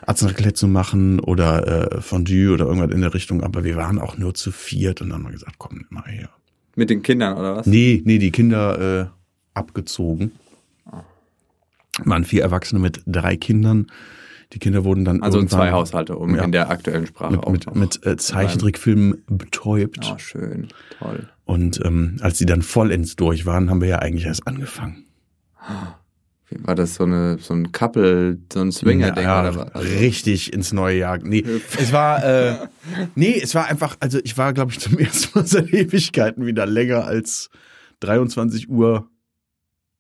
[0.07, 4.19] Atzenraclette zu machen oder äh, Fondue oder irgendwas in der Richtung, aber wir waren auch
[4.19, 6.29] nur zu viert und dann haben wir gesagt, komm, mal her.
[6.77, 7.67] Mit den Kindern, oder was?
[7.67, 9.07] Nee, nee, die Kinder äh,
[9.55, 10.33] abgezogen.
[12.05, 13.87] Waren vier Erwachsene mit drei Kindern.
[14.53, 16.45] Die Kinder wurden dann Also zwei Haushalte, um Ja.
[16.45, 20.11] in der aktuellen Sprache mit, auch mit, mit äh, Zeichentrickfilmen betäubt.
[20.11, 20.69] Oh, schön.
[20.99, 21.29] Toll.
[21.45, 25.05] Und ähm, als sie dann vollends durch waren, haben wir ja eigentlich erst angefangen.
[26.49, 29.75] Wie War das so eine so ein Couple, so ein Swinger-Ding ja, oder was?
[29.75, 31.19] Also, richtig ins neue Jahr.
[31.19, 31.45] Nee,
[31.79, 32.57] es war, äh,
[33.15, 36.65] nee, es war einfach, also ich war, glaube ich, zum ersten Mal seit Ewigkeiten wieder
[36.65, 37.51] länger als
[38.01, 39.11] 23 Uhr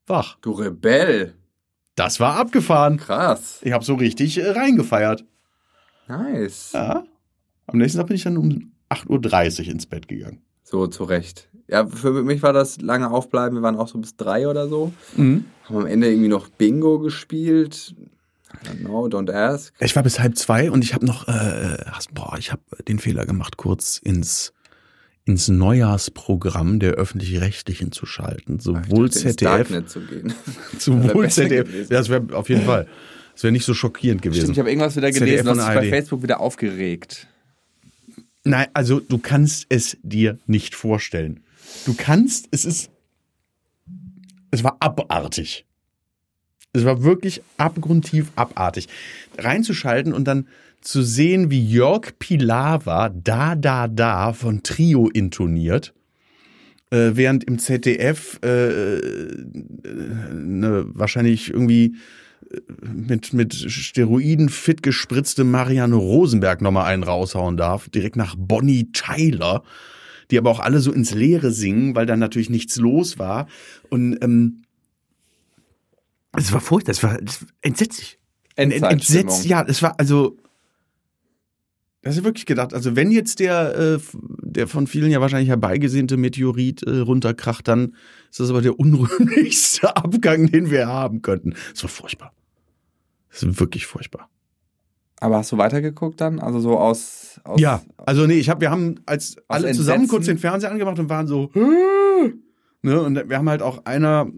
[0.06, 0.38] wach.
[0.40, 1.34] du Rebell.
[1.98, 2.96] Das war abgefahren.
[2.96, 3.58] Krass.
[3.62, 5.24] Ich habe so richtig äh, reingefeiert.
[6.06, 6.70] Nice.
[6.72, 7.04] Ja.
[7.66, 10.40] Am nächsten Tag bin ich dann um 8.30 Uhr ins Bett gegangen.
[10.62, 11.48] So, zu Recht.
[11.66, 13.58] Ja, für mich war das lange Aufbleiben.
[13.58, 14.92] Wir waren auch so bis drei oder so.
[15.16, 15.44] Mhm.
[15.64, 17.94] Haben am Ende irgendwie noch Bingo gespielt.
[18.54, 19.74] I don't know, don't ask.
[19.80, 22.98] Ich war bis halb zwei und ich habe noch, äh, hast- boah, ich habe den
[22.98, 24.54] Fehler gemacht, kurz ins
[25.28, 30.32] ins Neujahrsprogramm der öffentlich-rechtlichen zu schalten, sowohl dachte, ins ZDF, zu gehen.
[30.78, 31.92] Sowohl besser ZDF, gewesen.
[31.92, 32.88] ja, das wäre auf jeden Fall,
[33.34, 34.40] das wäre nicht so schockierend gewesen.
[34.40, 35.90] Stimmt, ich habe irgendwas wieder gelesen, das ist bei.
[35.90, 37.26] Facebook wieder aufgeregt.
[38.44, 41.40] Nein, also du kannst es dir nicht vorstellen.
[41.84, 42.90] Du kannst, es ist,
[44.50, 45.66] es war abartig.
[46.72, 48.88] Es war wirklich abgrundtief abartig.
[49.36, 50.48] Reinzuschalten und dann
[50.80, 55.94] zu sehen, wie Jörg Pilawa da, da, da von Trio intoniert.
[56.90, 59.46] äh, während im ZDF äh, äh,
[60.32, 61.96] ne, wahrscheinlich irgendwie
[62.50, 68.90] äh, mit, mit Steroiden fit gespritzte Marianne Rosenberg nochmal einen raushauen darf, direkt nach Bonnie
[68.92, 69.62] Tyler,
[70.30, 73.48] die aber auch alle so ins Leere singen, weil da natürlich nichts los war.
[73.90, 74.62] Und ähm,
[76.36, 77.20] es war furchtbar, es war, war
[77.62, 78.18] entsetzlich.
[78.56, 80.36] Entsetzt, ja, es war also.
[82.08, 82.72] Das ist wirklich gedacht.
[82.72, 83.98] Also wenn jetzt der, äh,
[84.40, 87.96] der von vielen ja wahrscheinlich herbeigesehnte Meteorit äh, runterkracht, dann
[88.30, 91.52] ist das aber der unrühmlichste Abgang, den wir haben könnten.
[91.74, 92.32] Es war furchtbar.
[93.28, 94.30] Es ist wirklich furchtbar.
[95.20, 96.40] Aber hast du weitergeguckt dann?
[96.40, 97.42] Also so aus.
[97.44, 100.98] aus Ja, also nee, ich hab, wir haben als alle zusammen kurz den Fernseher angemacht
[100.98, 101.50] und waren so,
[102.80, 104.28] ne, und wir haben halt auch einer,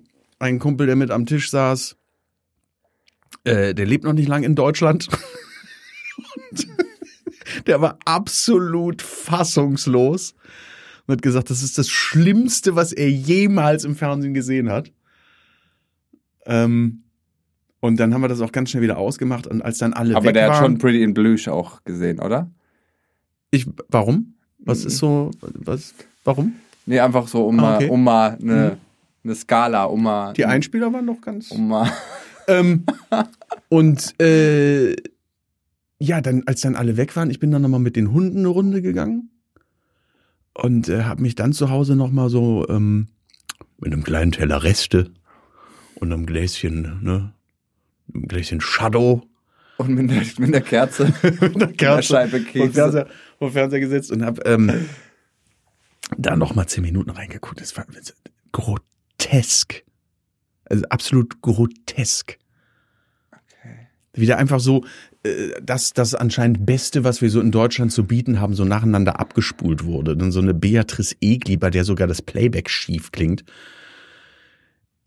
[0.40, 1.96] einen Kumpel, der mit am Tisch saß,
[3.44, 5.06] äh, der lebt noch nicht lang in Deutschland.
[6.50, 6.66] und
[7.66, 10.34] der war absolut fassungslos
[11.06, 14.92] und hat gesagt, das ist das Schlimmste, was er jemals im Fernsehen gesehen hat.
[16.46, 17.02] Ähm,
[17.80, 20.32] und dann haben wir das auch ganz schnell wieder ausgemacht und als dann alle Aber
[20.32, 22.50] der waren, hat schon Pretty in Blue auch gesehen, oder?
[23.50, 24.16] Ich, warum?
[24.16, 24.34] Mhm.
[24.58, 25.94] Was ist so, was,
[26.24, 26.54] warum?
[26.86, 27.88] Nee, einfach so, um Ah, mal, okay.
[27.88, 28.76] um mal eine,
[29.24, 30.32] eine Skala, um mal.
[30.34, 31.50] Die Einspieler waren noch ganz.
[31.50, 31.90] Um mal.
[32.48, 32.84] Ähm,
[33.68, 34.94] und äh,
[36.00, 38.48] ja, dann, als dann alle weg waren, ich bin dann nochmal mit den Hunden eine
[38.48, 39.30] Runde gegangen
[40.54, 43.08] und äh, habe mich dann zu Hause nochmal so ähm,
[43.78, 45.12] mit einem kleinen Teller Reste
[45.96, 47.34] und einem Gläschen, ne,
[48.14, 49.22] einem Gläschen Shadow
[49.76, 51.12] Und mit der, mit der Kerze.
[51.22, 52.72] mit einer Kerze Scheibe vor Kekse.
[52.72, 53.08] Fernseher,
[53.38, 54.88] vor Fernseher gesetzt und habe ähm,
[56.16, 57.60] da noch mal zehn Minuten reingeguckt.
[57.60, 57.84] Das war
[58.52, 59.84] grotesk.
[60.64, 62.38] Also absolut grotesk.
[64.12, 64.84] Wieder einfach so,
[65.62, 69.84] dass das anscheinend Beste, was wir so in Deutschland zu bieten haben, so nacheinander abgespult
[69.84, 70.16] wurde.
[70.16, 73.44] Dann so eine Beatrice Egli, bei der sogar das Playback schief klingt.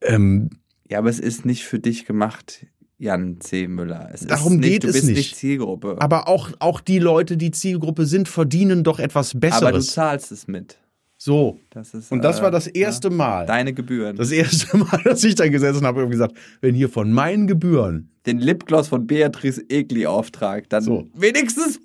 [0.02, 0.50] Ähm,
[0.90, 2.68] Ja, aber es ist nicht für dich gemacht,
[3.00, 3.68] Jan C.
[3.68, 4.10] Müller.
[4.14, 5.18] Es Darum ist nicht, geht du es bist nicht.
[5.18, 5.98] nicht Zielgruppe.
[6.00, 9.88] aber auch, auch die Leute, die Zielgruppe sind, verdienen doch etwas Aber du Besseres.
[9.88, 10.78] zahlst es mit.
[11.26, 11.58] So.
[11.70, 13.46] Das ist, Und das äh, war das erste ja, Mal.
[13.46, 14.18] Deine Gebühren.
[14.18, 18.10] Das erste Mal, dass ich da gesessen habe und gesagt, wenn hier von meinen Gebühren,
[18.26, 21.08] Den Lipgloss von Beatrice Egli auftrag, dann So.
[21.14, 21.80] wenigstens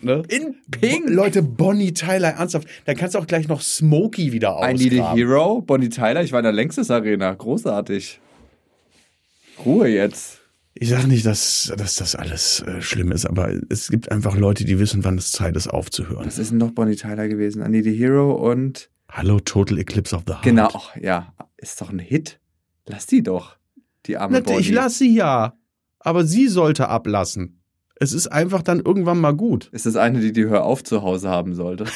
[0.00, 0.22] ne?
[0.30, 1.10] in Pink.
[1.10, 5.02] Leute, Bonnie Tyler, ernsthaft, dann kannst du auch gleich noch Smokey wieder I Need a
[5.02, 5.18] ausgraben.
[5.18, 7.34] Hero, Bonnie Tyler, ich war in der Längstes Arena.
[7.34, 8.20] Großartig.
[9.66, 10.40] Ruhe jetzt.
[10.80, 14.64] Ich sage nicht, dass, dass das alles äh, schlimm ist, aber es gibt einfach Leute,
[14.64, 16.24] die wissen, wann es Zeit ist, aufzuhören.
[16.24, 17.66] Was ist noch Bonnie Tyler gewesen?
[17.66, 18.88] I Need a Hero und.
[19.10, 20.44] Hallo, Total Eclipse of the Heart.
[20.44, 21.34] Genau, ach, ja.
[21.56, 22.38] Ist doch ein Hit.
[22.86, 23.56] Lass die doch.
[24.06, 24.60] Die arme Bonnie.
[24.60, 25.58] ich lasse sie ja,
[25.98, 27.60] aber sie sollte ablassen.
[27.96, 29.70] Es ist einfach dann irgendwann mal gut.
[29.72, 31.86] Ist das eine, die die Hör auf zu Hause haben sollte?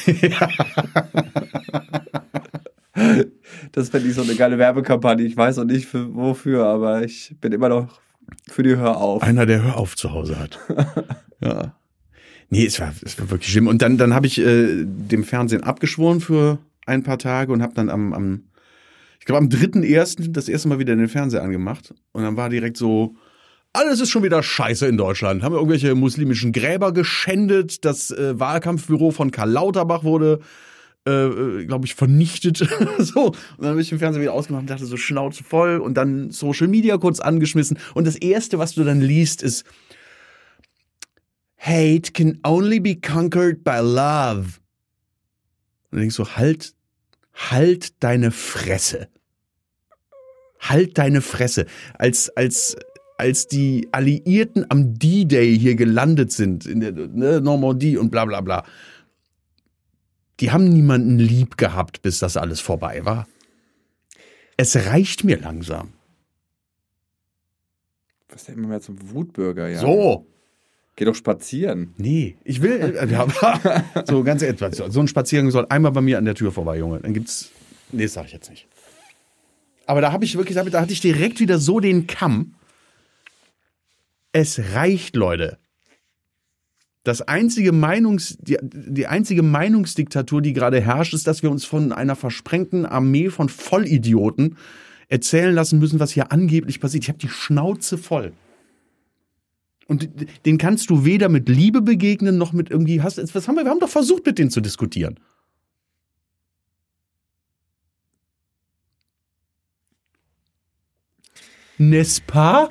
[3.71, 5.23] das fände ich so eine geile Werbekampagne.
[5.25, 8.03] Ich weiß auch nicht für, wofür, aber ich bin immer noch
[8.49, 9.23] für die Hör auf.
[9.23, 10.59] Einer, der Hör auf zu Hause hat.
[11.41, 11.75] ja.
[12.49, 13.67] Nee, es war, es war wirklich schlimm.
[13.67, 17.73] Und dann, dann habe ich äh, dem Fernsehen abgeschworen für ein paar Tage und habe
[17.73, 18.43] dann am, am
[19.19, 20.33] ich glaube, am 3.1.
[20.33, 21.93] das erste Mal wieder den Fernseher angemacht.
[22.11, 23.15] Und dann war direkt so,
[23.71, 25.41] alles ist schon wieder scheiße in Deutschland.
[25.41, 27.85] Haben wir irgendwelche muslimischen Gräber geschändet.
[27.85, 30.41] Das äh, Wahlkampfbüro von Karl Lauterbach wurde,
[31.05, 32.57] äh, glaube ich, vernichtet.
[32.97, 33.27] so.
[33.27, 35.79] Und dann habe ich den Fernseher wieder ausgemacht und dachte so, Schnauze voll.
[35.79, 37.77] Und dann Social Media kurz angeschmissen.
[37.93, 39.65] Und das Erste, was du dann liest, ist,
[41.57, 44.59] Hate can only be conquered by love.
[45.91, 46.73] Und dann denkst du, halt,
[47.33, 49.07] halt deine Fresse.
[50.59, 51.65] Halt deine Fresse.
[51.93, 52.75] Als, als,
[53.17, 58.41] als die Alliierten am D-Day hier gelandet sind, in der ne, Normandie und bla bla
[58.41, 58.65] bla,
[60.39, 63.27] die haben niemanden lieb gehabt, bis das alles vorbei war.
[64.57, 65.93] Es reicht mir langsam.
[68.27, 69.79] Du bist ja immer mehr zum Wutbürger, ja.
[69.79, 70.27] So.
[70.95, 71.93] Geh doch spazieren.
[71.97, 72.95] Nee, ich will.
[72.95, 73.27] Äh, ja,
[74.05, 74.77] so ganz etwas.
[74.77, 76.99] So ein Spaziergang soll einmal bei mir an der Tür vorbei, Junge.
[76.99, 77.49] Dann gibt's.
[77.91, 78.67] Nee, das sag ich jetzt nicht.
[79.85, 82.55] Aber da habe ich wirklich, da hatte ich direkt wieder so den Kamm.
[84.31, 85.57] Es reicht, Leute.
[87.03, 91.91] Das einzige Meinungs, die, die einzige Meinungsdiktatur, die gerade herrscht, ist, dass wir uns von
[91.91, 94.57] einer versprengten Armee von Vollidioten
[95.09, 97.03] erzählen lassen müssen, was hier angeblich passiert.
[97.03, 98.31] Ich habe die Schnauze voll.
[99.85, 100.09] Und
[100.45, 103.17] den kannst du weder mit Liebe begegnen, noch mit irgendwie hast.
[103.35, 103.65] Was haben wir?
[103.65, 105.19] Wir haben doch versucht, mit denen zu diskutieren.
[111.77, 112.69] N'est-ce pas?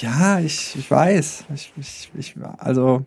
[0.00, 1.44] Ja, ich, ich weiß.
[1.54, 3.04] Ich, ich, ich, also.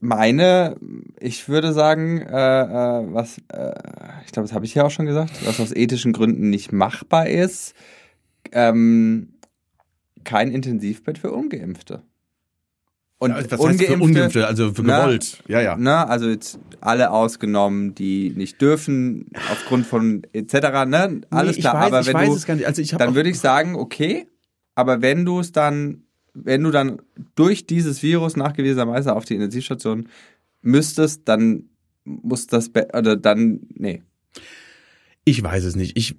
[0.00, 0.76] meine,
[1.18, 3.74] ich würde sagen, äh, äh, was, äh,
[4.26, 7.26] ich glaube, das habe ich ja auch schon gesagt, was aus ethischen Gründen nicht machbar
[7.26, 7.74] ist,
[8.52, 9.34] ähm,
[10.24, 12.02] kein Intensivbett für Ungeimpfte.
[13.18, 14.46] Und ja, was heißt für Ungeimpfte?
[14.46, 15.42] Also für gewollt.
[15.48, 15.76] Na, ja, ja.
[15.78, 20.54] Na, also jetzt alle ausgenommen, die nicht dürfen, aufgrund von etc.
[20.86, 21.20] Ne?
[21.30, 21.90] Alles nee, klar.
[21.90, 24.28] Weiß, aber wenn du, also dann würde ich sagen, okay,
[24.76, 26.04] aber wenn du es dann
[26.44, 27.02] wenn du dann
[27.34, 30.08] durch dieses Virus nachgewiesenerweise auf die Intensivstation
[30.62, 31.64] müsstest, dann
[32.04, 34.02] muss das, oder dann, nee.
[35.24, 35.96] Ich weiß es nicht.
[35.96, 36.16] Ich,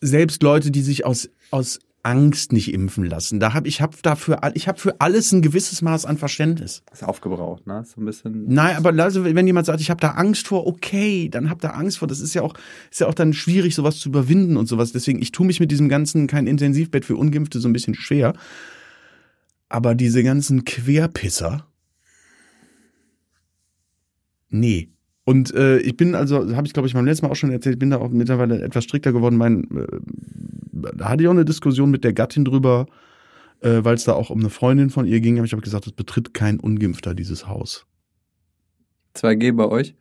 [0.00, 3.40] selbst Leute, die sich aus, aus Angst nicht impfen lassen.
[3.40, 6.82] Da hab ich habe dafür ich habe für alles ein gewisses Maß an Verständnis.
[6.92, 7.84] ist aufgebraucht, ne?
[7.84, 8.46] So ein bisschen.
[8.48, 11.70] Nein, aber also, wenn jemand sagt, ich habe da Angst vor, okay, dann habt da
[11.70, 12.08] Angst vor.
[12.08, 12.54] Das ist ja auch
[12.90, 14.92] ist ja auch dann schwierig sowas zu überwinden und sowas.
[14.92, 18.34] Deswegen ich tue mich mit diesem ganzen kein Intensivbett für ungeimpfte so ein bisschen schwer.
[19.68, 21.66] Aber diese ganzen Querpisser,
[24.48, 24.90] nee.
[25.30, 27.78] Und äh, ich bin also, habe ich glaube ich beim letzten Mal auch schon erzählt,
[27.78, 29.36] bin da auch mittlerweile etwas strikter geworden.
[29.36, 29.86] Mein, äh,
[30.96, 32.86] da hatte ich auch eine Diskussion mit der Gattin drüber,
[33.60, 35.36] äh, weil es da auch um eine Freundin von ihr ging.
[35.36, 37.86] Habe ich aber gesagt, es betritt kein Ungeimpfter dieses Haus.
[39.14, 39.94] 2G bei euch?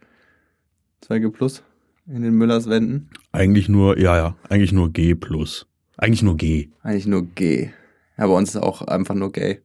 [1.07, 1.61] 2G plus
[2.07, 3.11] in den Müllers Wänden?
[3.31, 5.67] Eigentlich nur, ja, ja, eigentlich nur G plus.
[5.95, 6.69] Eigentlich nur G.
[6.81, 7.69] Eigentlich nur G.
[8.17, 9.61] Ja, bei uns ist auch einfach nur gay.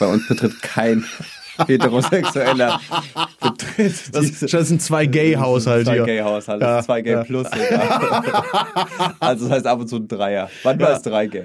[0.00, 1.04] Bei uns betritt kein
[1.66, 2.80] heterosexueller
[3.40, 4.14] betritt.
[4.14, 7.24] Das, das sind zwei Gay-Haushalte Zwei Gay-Haushalte, ja, zwei Gay ja.
[7.24, 7.46] plus.
[9.20, 10.50] also das heißt ab und zu ein Dreier.
[10.62, 10.96] Manchmal ja.
[10.96, 11.44] ist drei Gay.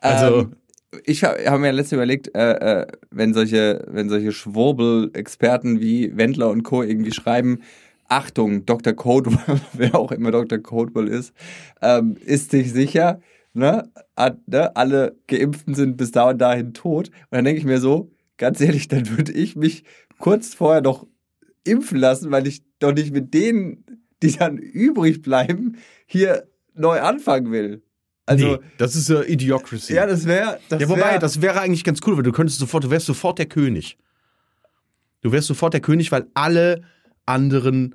[0.00, 0.56] Also ähm,
[1.04, 6.48] ich habe hab mir letztens überlegt, äh, äh, wenn solche, wenn solche Schwurbel-Experten wie Wendler
[6.50, 6.82] und Co.
[6.82, 7.62] irgendwie schreiben,
[8.08, 8.94] Achtung, Dr.
[8.94, 10.58] Codewell, wer auch immer Dr.
[10.58, 11.34] Codewell ist,
[11.82, 13.20] ähm, ist sich sicher,
[13.52, 13.90] ne,
[14.46, 17.08] ne, alle Geimpften sind bis da und dahin tot.
[17.08, 19.84] Und dann denke ich mir so, ganz ehrlich, dann würde ich mich
[20.18, 21.06] kurz vorher noch
[21.64, 23.84] impfen lassen, weil ich doch nicht mit denen,
[24.22, 27.82] die dann übrig bleiben, hier neu anfangen will.
[28.26, 29.94] Also, nee, das ist ja Idiocracy.
[29.94, 30.58] Ja, das wäre.
[30.70, 33.38] Ja, wobei, wär, das wäre eigentlich ganz cool, weil du könntest sofort, du wärst sofort
[33.38, 33.96] der König.
[35.22, 36.82] Du wärst sofort der König, weil alle
[37.26, 37.94] anderen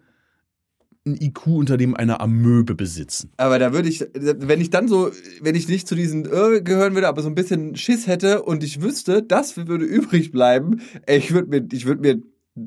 [1.06, 3.32] ein IQ unter dem einer Amöbe besitzen.
[3.38, 5.12] Aber da würde ich, wenn ich dann so,
[5.42, 8.64] wenn ich nicht zu diesen äh, gehören würde, aber so ein bisschen Schiss hätte und
[8.64, 12.22] ich wüsste, das würde übrig bleiben, ich würde mir, ich würde mir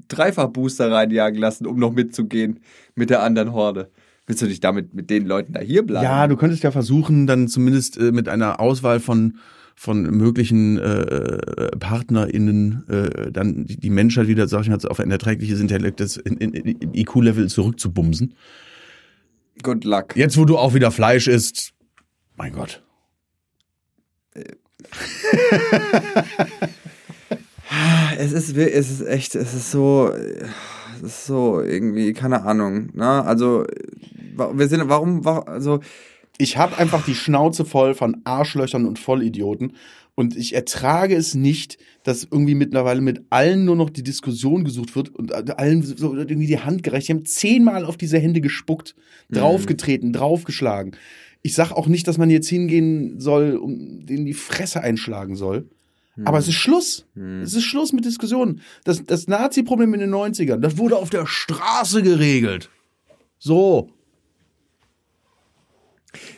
[0.08, 2.60] dreifach Booster reinjagen lassen, um noch mitzugehen
[2.94, 3.90] mit der anderen Horde.
[4.26, 6.04] Willst du dich damit mit den Leuten da hier bleiben?
[6.04, 9.38] Ja, du könntest ja versuchen, dann zumindest äh, mit einer Auswahl von
[9.78, 15.10] von möglichen äh, PartnerInnen äh, dann die, die Menschheit wieder, sag ich mal, auf ein
[15.10, 18.32] erträgliches Intellekt, in, in, in IQ-Level zurückzubumsen.
[19.62, 20.16] Good luck.
[20.16, 21.74] Jetzt, wo du auch wieder Fleisch isst,
[22.36, 22.82] mein Gott.
[28.18, 30.10] es ist, es ist echt, es ist so,
[30.96, 33.24] es ist so irgendwie, keine Ahnung, ne?
[33.24, 33.66] Also,
[34.36, 35.80] wir sind, warum, also,
[36.38, 39.72] ich habe einfach die Schnauze voll von Arschlöchern und Vollidioten.
[40.14, 44.96] Und ich ertrage es nicht, dass irgendwie mittlerweile mit allen nur noch die Diskussion gesucht
[44.96, 47.08] wird und allen so irgendwie die Hand gereicht.
[47.08, 48.94] Die haben zehnmal auf diese Hände gespuckt,
[49.28, 49.36] mhm.
[49.36, 50.96] draufgetreten, draufgeschlagen.
[51.42, 55.68] Ich sag auch nicht, dass man jetzt hingehen soll und denen die Fresse einschlagen soll.
[56.16, 56.26] Mhm.
[56.26, 57.06] Aber es ist Schluss.
[57.14, 57.42] Mhm.
[57.42, 58.62] Es ist Schluss mit Diskussionen.
[58.84, 62.70] Das, das Nazi-Problem in den 90ern, das wurde auf der Straße geregelt.
[63.38, 63.90] So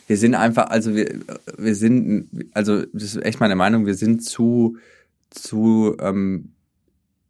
[0.09, 1.21] wir sind einfach, also wir,
[1.59, 4.79] wir sind, also das ist echt meine Meinung, wir sind zu,
[5.29, 6.55] zu ähm,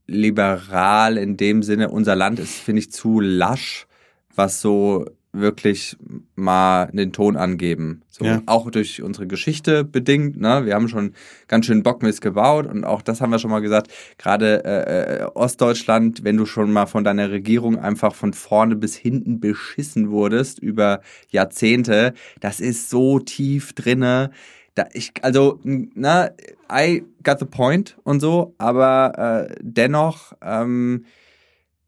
[0.07, 1.91] liberal in dem Sinne.
[1.91, 3.88] Unser Land ist, finde ich, zu lasch,
[4.33, 5.97] was so wirklich
[6.35, 8.03] mal den Ton angeben.
[8.09, 8.43] So, ja.
[8.47, 10.41] Auch durch unsere Geschichte bedingt.
[10.41, 10.64] Ne?
[10.64, 11.12] Wir haben schon
[11.49, 13.93] ganz schön Bockmist gebaut und auch das haben wir schon mal gesagt.
[14.17, 18.97] Gerade äh, äh, Ostdeutschland, wenn du schon mal von deiner Regierung einfach von vorne bis
[18.97, 24.31] hinten beschissen wurdest über Jahrzehnte, das ist so tief drinne.
[24.75, 26.31] Da ich, also, na,
[26.73, 31.05] I got the point und so, aber äh, dennoch ähm,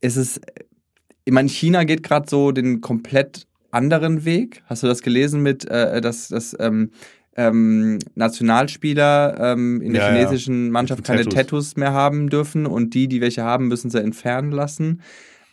[0.00, 0.40] ist es
[1.24, 4.62] ich meine, China geht gerade so den komplett anderen Weg.
[4.66, 6.90] Hast du das gelesen mit, äh, dass, dass ähm,
[7.36, 10.72] ähm, Nationalspieler ähm, in der ja, chinesischen ja.
[10.72, 11.34] Mannschaft keine Tattoos.
[11.34, 11.76] Tattoos.
[11.76, 15.02] mehr haben dürfen und die, die welche haben, müssen sie entfernen lassen.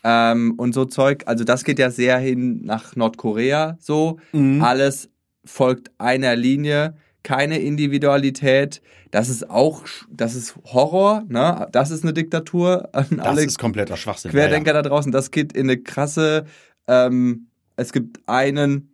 [0.03, 1.23] Ähm, und so Zeug.
[1.25, 4.17] Also das geht ja sehr hin nach Nordkorea so.
[4.31, 4.61] Mhm.
[4.61, 5.09] Alles
[5.45, 6.95] folgt einer Linie
[7.27, 8.81] keine Individualität.
[9.11, 11.67] Das ist auch, das ist Horror, ne?
[11.73, 12.87] Das ist eine Diktatur.
[12.93, 14.31] An das alle ist kompletter Schwachsinn.
[14.31, 14.81] Querdenker ja, ja.
[14.81, 16.45] da draußen, das geht in eine krasse,
[16.87, 18.93] ähm, es gibt einen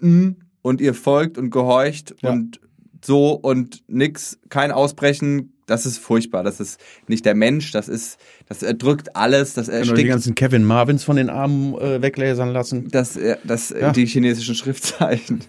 [0.00, 2.30] und ihr folgt und gehorcht ja.
[2.30, 2.58] und
[3.04, 6.42] so und nix, kein Ausbrechen, das ist furchtbar.
[6.42, 10.08] Das ist nicht der Mensch, das ist, das erdrückt alles, das Können wir die erstickt
[10.10, 12.88] ganzen Kevin Marvins von den Armen äh, weglasern lassen.
[12.88, 13.92] das, äh, das, äh, Ja.
[13.92, 15.40] die chinesischen Schriftzeichen,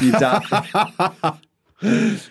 [0.00, 0.42] die da,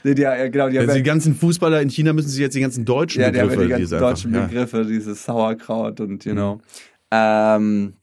[0.03, 2.55] die, die, ja, genau, die Also die ja, ganzen Fußballer in China müssen sich jetzt
[2.55, 6.25] die ganzen deutschen ja, die haben ja Begriffe, die ganzen deutschen Begriffe, dieses Sauerkraut und,
[6.25, 6.61] you know.
[7.11, 7.93] Ähm,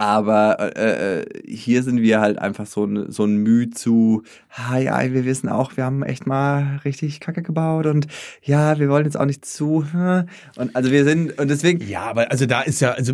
[0.00, 4.78] aber äh, äh, hier sind wir halt einfach so, ein- so ein Mühe zu, ah,
[4.78, 8.06] ja, wir wissen auch, wir haben echt mal richtig Kacke gebaut und
[8.42, 9.84] ja, wir wollen jetzt auch nicht zu.
[9.92, 10.24] hm.
[10.56, 13.12] Und also wir sind, und deswegen, Ja, aber also da ist ja, also,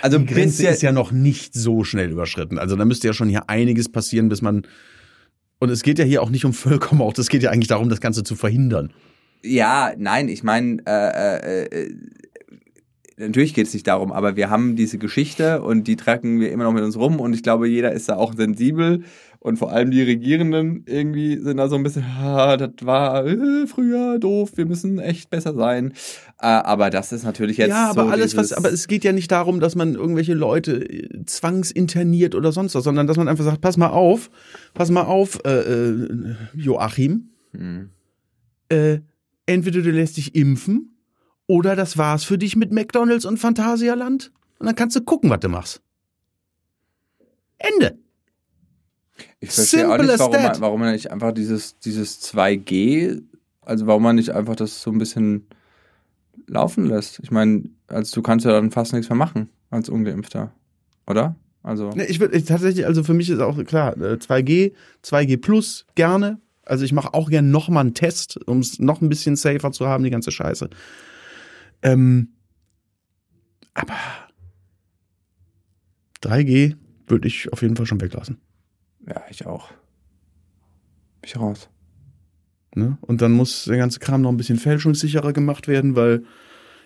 [0.00, 2.58] also die Grenze ist ja noch nicht so schnell überschritten.
[2.58, 4.62] Also da müsste ja schon hier einiges passieren, bis man.
[5.58, 8.00] Und es geht ja hier auch nicht um Völkermord, es geht ja eigentlich darum, das
[8.00, 8.90] Ganze zu verhindern.
[9.42, 11.94] Ja, nein, ich meine, äh, äh, äh,
[13.18, 16.64] natürlich geht es nicht darum, aber wir haben diese Geschichte und die tragen wir immer
[16.64, 19.02] noch mit uns rum und ich glaube, jeder ist da auch sensibel
[19.38, 23.66] und vor allem die Regierenden irgendwie sind da so ein bisschen, ah, das war äh,
[23.66, 25.92] früher doof, wir müssen echt besser sein.
[26.40, 29.12] Äh, aber das ist natürlich jetzt ja, aber so alles, was, aber es geht ja
[29.12, 33.44] nicht darum, dass man irgendwelche Leute äh, zwangsinterniert oder sonst was, sondern dass man einfach
[33.44, 34.30] sagt, pass mal auf,
[34.74, 35.94] pass mal auf, äh,
[36.54, 37.88] Joachim, Hm.
[39.46, 40.95] entweder du lässt dich impfen
[41.46, 45.40] oder das war's für dich mit McDonalds und Phantasialand und dann kannst du gucken, was
[45.40, 45.82] du machst.
[47.58, 47.98] Ende.
[49.40, 53.22] Ich verstehe auch Simple nicht, as warum man, warum man nicht einfach dieses, dieses 2G,
[53.62, 55.46] also warum man nicht einfach das so ein bisschen
[56.46, 57.20] laufen lässt.
[57.22, 60.52] Ich meine, also du kannst ja dann fast nichts mehr machen als Ungeimpfter,
[61.06, 61.36] oder?
[61.62, 65.86] Also, Ne, ich würde tatsächlich, also für mich ist auch klar, äh, 2G, 2G plus
[65.96, 66.38] gerne.
[66.62, 69.72] Also ich mache auch gerne noch mal einen Test, um es noch ein bisschen safer
[69.72, 70.70] zu haben, die ganze Scheiße.
[71.82, 72.28] Ähm,
[73.74, 73.94] aber
[76.22, 78.38] 3G würde ich auf jeden Fall schon weglassen.
[79.06, 79.70] ja, ich auch.
[81.20, 81.68] Bin ich raus.
[82.74, 82.98] Ne?
[83.00, 86.24] Und dann muss der ganze Kram noch ein bisschen fälschungssicherer gemacht werden, weil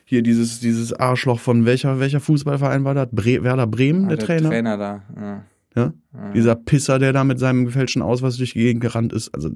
[0.04, 3.08] hier dieses, dieses Arschloch von welcher, welcher Fußballverein war das?
[3.12, 4.48] Bre Werder Bremen, Ah, der, Trainer.
[4.50, 5.02] Trainer da.
[5.16, 5.44] Ja.
[5.76, 5.92] Ja?
[6.14, 6.32] Ja.
[6.32, 9.32] Dieser Pisser, der da mit seinem gefälschten Ausweis durch die Gegend gerannt ist.
[9.34, 9.50] Also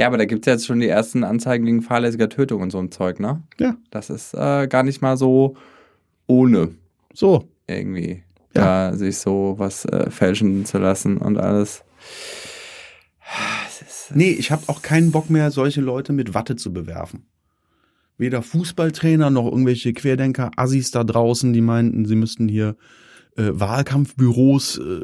[0.00, 2.90] ja, aber da gibt's jetzt schon die ersten Anzeigen wegen fahrlässiger Tötung und so ein
[2.90, 3.42] Zeug, ne?
[3.58, 3.76] Ja.
[3.90, 5.56] Das ist äh, gar nicht mal so
[6.26, 6.70] ohne
[7.12, 7.50] so.
[7.66, 8.22] irgendwie
[8.56, 8.90] Ja.
[8.90, 11.84] da sich so was äh, fälschen zu lassen und alles.
[13.68, 17.26] Es ist, Nee, ich habe auch keinen Bock mehr, solche Leute mit Watte zu bewerfen.
[18.16, 22.76] Weder Fußballtrainer noch irgendwelche Querdenker, Assis da draußen, die meinten, sie müssten hier
[23.36, 25.00] äh, Wahlkampfbüros äh,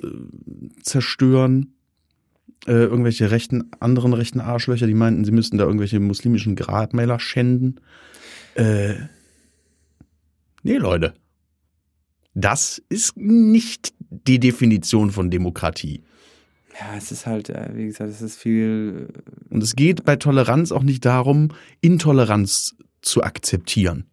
[0.83, 1.76] zerstören.
[2.67, 7.81] Äh, irgendwelche rechten, anderen rechten Arschlöcher, die meinten, sie müssten da irgendwelche muslimischen Grabmäler schänden.
[8.55, 8.95] Äh,
[10.65, 11.15] nee, Leute.
[12.35, 16.03] Das ist nicht die Definition von Demokratie.
[16.79, 19.09] ja, es ist halt, äh, wie gesagt, es ist viel.
[19.49, 24.07] Und es geht bei Toleranz auch nicht darum, Intoleranz zu akzeptieren.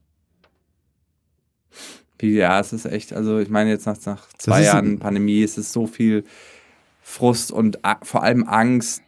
[2.22, 5.74] Ja, es ist echt, also ich meine jetzt nach, nach zwei Jahren Pandemie ist es
[5.74, 6.24] so viel
[7.06, 9.04] Frust und vor allem Angst,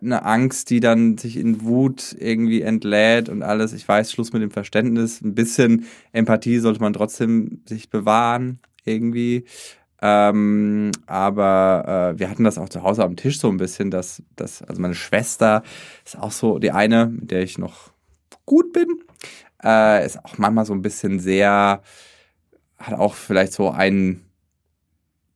[0.00, 3.72] eine Angst, die dann sich in Wut irgendwie entlädt und alles.
[3.72, 5.20] Ich weiß, Schluss mit dem Verständnis.
[5.20, 9.44] Ein bisschen Empathie sollte man trotzdem sich bewahren, irgendwie.
[10.00, 14.22] Ähm, aber äh, wir hatten das auch zu Hause am Tisch so ein bisschen, dass,
[14.36, 15.64] dass, also meine Schwester
[16.04, 17.90] ist auch so die eine, mit der ich noch
[18.46, 18.86] gut bin,
[19.64, 21.82] äh, ist auch manchmal so ein bisschen sehr,
[22.78, 24.22] hat auch vielleicht so ein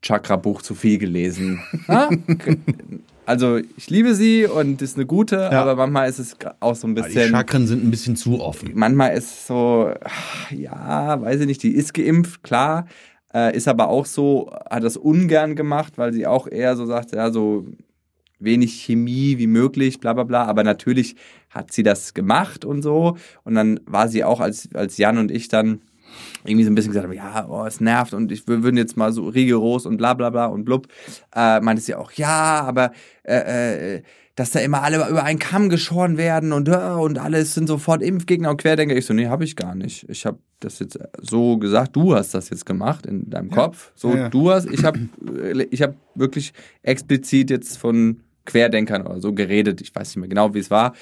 [0.07, 1.61] Chakra-Buch zu viel gelesen.
[1.88, 2.09] Ja?
[3.27, 5.62] also ich liebe sie und ist eine gute, Ja.
[5.62, 7.33] aber manchmal ist es auch so ein Aber Die bisschen.
[7.33, 8.71] Chakren sind ein bisschen zu offen.
[8.75, 9.90] Manchmal ist es so,
[10.51, 12.87] ja, weiß ich nicht, die ist geimpft, klar,
[13.35, 17.12] äh, ist aber auch so, hat das ungern gemacht, weil sie auch eher so sagt,
[17.12, 17.66] ja, so
[18.38, 20.45] wenig Chemie wie möglich, bla bla bla.
[20.45, 21.16] Aber natürlich
[21.51, 23.16] hat sie das gemacht und so.
[23.45, 25.81] Und dann war sie auch, als, als Jan und ich dann
[26.44, 28.96] irgendwie so ein bisschen gesagt haben, ja, oh, es nervt und ich wir würden jetzt
[28.96, 30.87] mal so rigoros und bla bla bla und blub,
[31.35, 32.92] äh, meinte sie auch, ja, aber
[33.25, 34.02] äh, äh,
[34.37, 38.02] dass da immer alle über einen Kamm geschoren werden und, äh, und alles sind sofort
[38.02, 38.94] Impfgegner und Querdenker.
[38.94, 40.08] Ich so, nee, habe ich gar nicht.
[40.10, 43.92] Ich habe das jetzt so gesagt, du hast das jetzt gemacht in deinem Kopf.
[43.94, 44.29] So, Ja, ja.
[44.29, 45.08] du hast, ich habe
[45.71, 46.52] ich hab wirklich
[46.83, 49.81] explizit jetzt von Querdenkern oder so geredet.
[49.81, 50.94] Ich weiß nicht mehr genau, wie es war.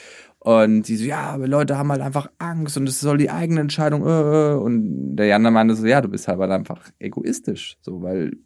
[0.44, 3.62] Und sie so, ja, aber Leute haben halt einfach Angst und es soll die eigene
[3.62, 4.06] Entscheidung.
[4.06, 4.54] Äh, äh.
[4.56, 7.78] Und der Jan meinte so, ja, du bist halt einfach egoistisch.
[7.80, 8.36] So, weil,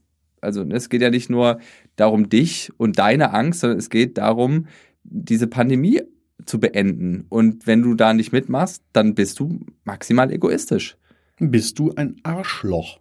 [0.41, 1.59] also es geht ja nicht nur
[1.97, 4.67] darum, dich und deine Angst, sondern es geht darum,
[5.03, 6.03] diese Pandemie
[6.47, 7.27] zu beenden.
[7.31, 10.97] Und wenn du da nicht mitmachst, dann bist du maximal egoistisch.
[11.41, 13.01] Bist du ein Arschloch?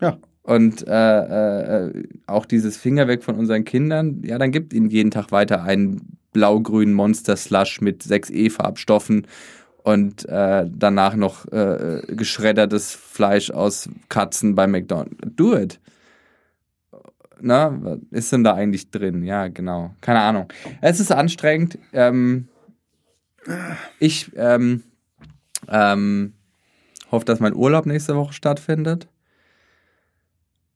[0.00, 0.18] Ja.
[0.42, 5.12] Und äh, äh, auch dieses Finger weg von unseren Kindern, ja, dann gibt ihnen jeden
[5.12, 9.26] Tag weiter einen blau-grünen Monster-Slush mit 6 E-Farbstoffen
[9.82, 15.16] und äh, danach noch äh, geschreddertes Fleisch aus Katzen bei McDonald's.
[15.36, 15.80] Do it.
[17.40, 19.24] Na, was ist denn da eigentlich drin?
[19.24, 19.94] Ja, genau.
[20.00, 20.48] Keine Ahnung.
[20.80, 21.76] Es ist anstrengend.
[21.92, 22.46] Ähm,
[23.98, 24.84] ich ähm,
[25.68, 26.34] ähm,
[27.10, 29.08] hoffe, dass mein Urlaub nächste Woche stattfindet.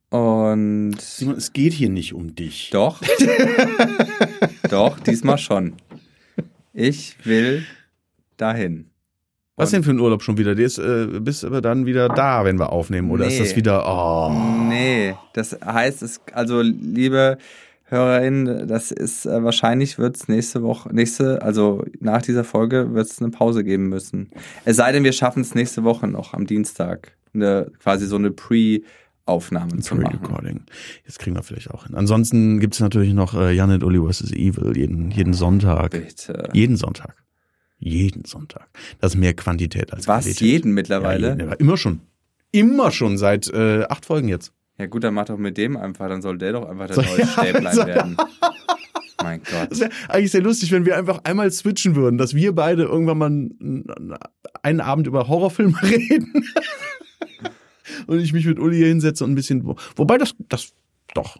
[0.09, 2.69] Und Simon, es geht hier nicht um dich.
[2.71, 3.01] doch.
[4.69, 5.73] doch, diesmal schon.
[6.73, 7.63] Ich will
[8.37, 8.89] dahin.
[9.55, 10.53] Was denn für ein Urlaub schon wieder?
[10.53, 13.09] Der ist, äh, bist aber dann wieder da, wenn wir aufnehmen.
[13.09, 13.39] Oder ist Nee.
[13.39, 14.31] das wieder, oh.
[14.69, 17.39] Nee, das heißt, es, also liebe
[17.85, 23.07] HörerInnen, das ist äh, wahrscheinlich wird es nächste Woche, nächste, also nach dieser Folge wird
[23.09, 24.29] es eine Pause geben müssen.
[24.65, 28.29] Es sei denn, wir schaffen es nächste Woche noch am Dienstag, eine, quasi so eine
[29.31, 30.19] Pre-Aufnahme zu machen.
[30.19, 30.61] Pre-Recording.
[31.05, 31.95] Jetzt kriegen wir vielleicht auch hin.
[31.95, 34.31] Ansonsten gibt es natürlich noch äh, Janet Uli vs.
[34.31, 35.91] Evil jeden, jeden Sonntag.
[35.91, 36.49] Bitte.
[36.53, 37.15] Jeden Sonntag.
[37.79, 38.67] Jeden Sonntag.
[38.99, 40.47] Das ist mehr Quantität als Was, Qualität.
[40.47, 41.29] jeden Ja, mittlerweile?
[41.29, 41.99] jeden, aber immer schon.
[42.51, 44.53] Immer schon, seit äh, acht Folgen jetzt.
[44.79, 47.01] Ja gut, dann mach doch mit dem einfach, dann soll der doch einfach der So,
[47.01, 48.17] neue ja, Stäblein so- werden.
[49.21, 49.69] mein Gott.
[49.71, 53.17] Das wäre eigentlich sehr lustig, wenn wir einfach einmal switchen würden, dass wir beide irgendwann
[53.17, 54.15] mal
[54.63, 56.45] einen Abend über Horrorfilme reden.
[58.07, 59.65] und ich mich mit Uli hier hinsetze und ein bisschen.
[59.65, 60.73] wo- Wobei das, das,
[61.13, 61.37] doch.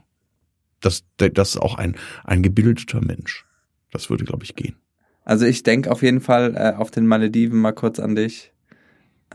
[0.81, 3.45] Das, das ist auch ein, ein gebildeter Mensch.
[3.91, 4.75] Das würde, glaube ich, gehen.
[5.23, 8.51] Also ich denke auf jeden Fall äh, auf den Malediven mal kurz an dich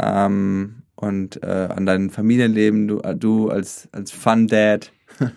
[0.01, 4.93] ähm, und äh, an dein Familienleben, du, äh, du als, als Fun Dad.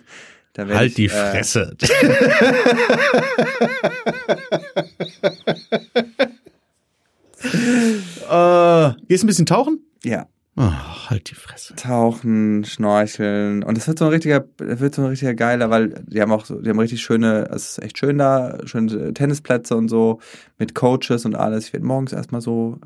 [0.58, 1.76] halt ich, die äh, Fresse.
[8.30, 9.80] äh, gehst ein bisschen tauchen?
[10.04, 11.76] Ja, Ach, halt die Fresse.
[11.76, 16.02] tauchen, schnorcheln und das wird so ein richtiger, das wird so ein richtiger geiler, weil
[16.06, 19.76] die haben auch so, die haben richtig schöne, es ist echt schön da, schöne Tennisplätze
[19.76, 20.18] und so
[20.58, 21.66] mit Coaches und alles.
[21.66, 22.78] Ich werde morgens erstmal so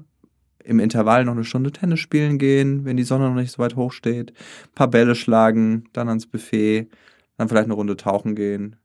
[0.65, 3.77] im Intervall noch eine Stunde Tennis spielen gehen, wenn die Sonne noch nicht so weit
[3.77, 4.31] hoch steht.
[4.31, 6.89] Ein paar Bälle schlagen, dann ans Buffet,
[7.39, 8.77] dann vielleicht eine Runde tauchen gehen.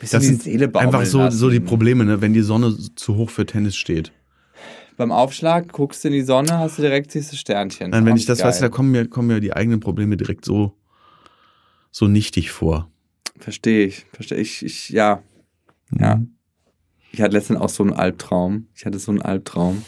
[0.00, 1.36] Bisschen Das die sind einfach so, lassen.
[1.36, 2.20] so die Probleme, ne?
[2.20, 4.12] wenn die Sonne zu hoch für Tennis steht.
[4.96, 7.90] Beim Aufschlag guckst du in die Sonne, hast du direkt du Sternchen.
[7.90, 8.48] Nein, wenn ich das geil.
[8.48, 10.76] weiß, da kommen mir, kommen mir die eigenen Probleme direkt so,
[11.90, 12.90] so nichtig vor.
[13.38, 15.22] Verstehe ich, verstehe ich, ich, ja.
[15.98, 16.16] Ja.
[16.16, 16.36] Mhm.
[17.12, 18.68] Ich hatte letztens auch so einen Albtraum.
[18.74, 19.84] Ich hatte so einen Albtraum.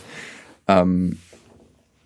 [0.68, 1.18] Ähm,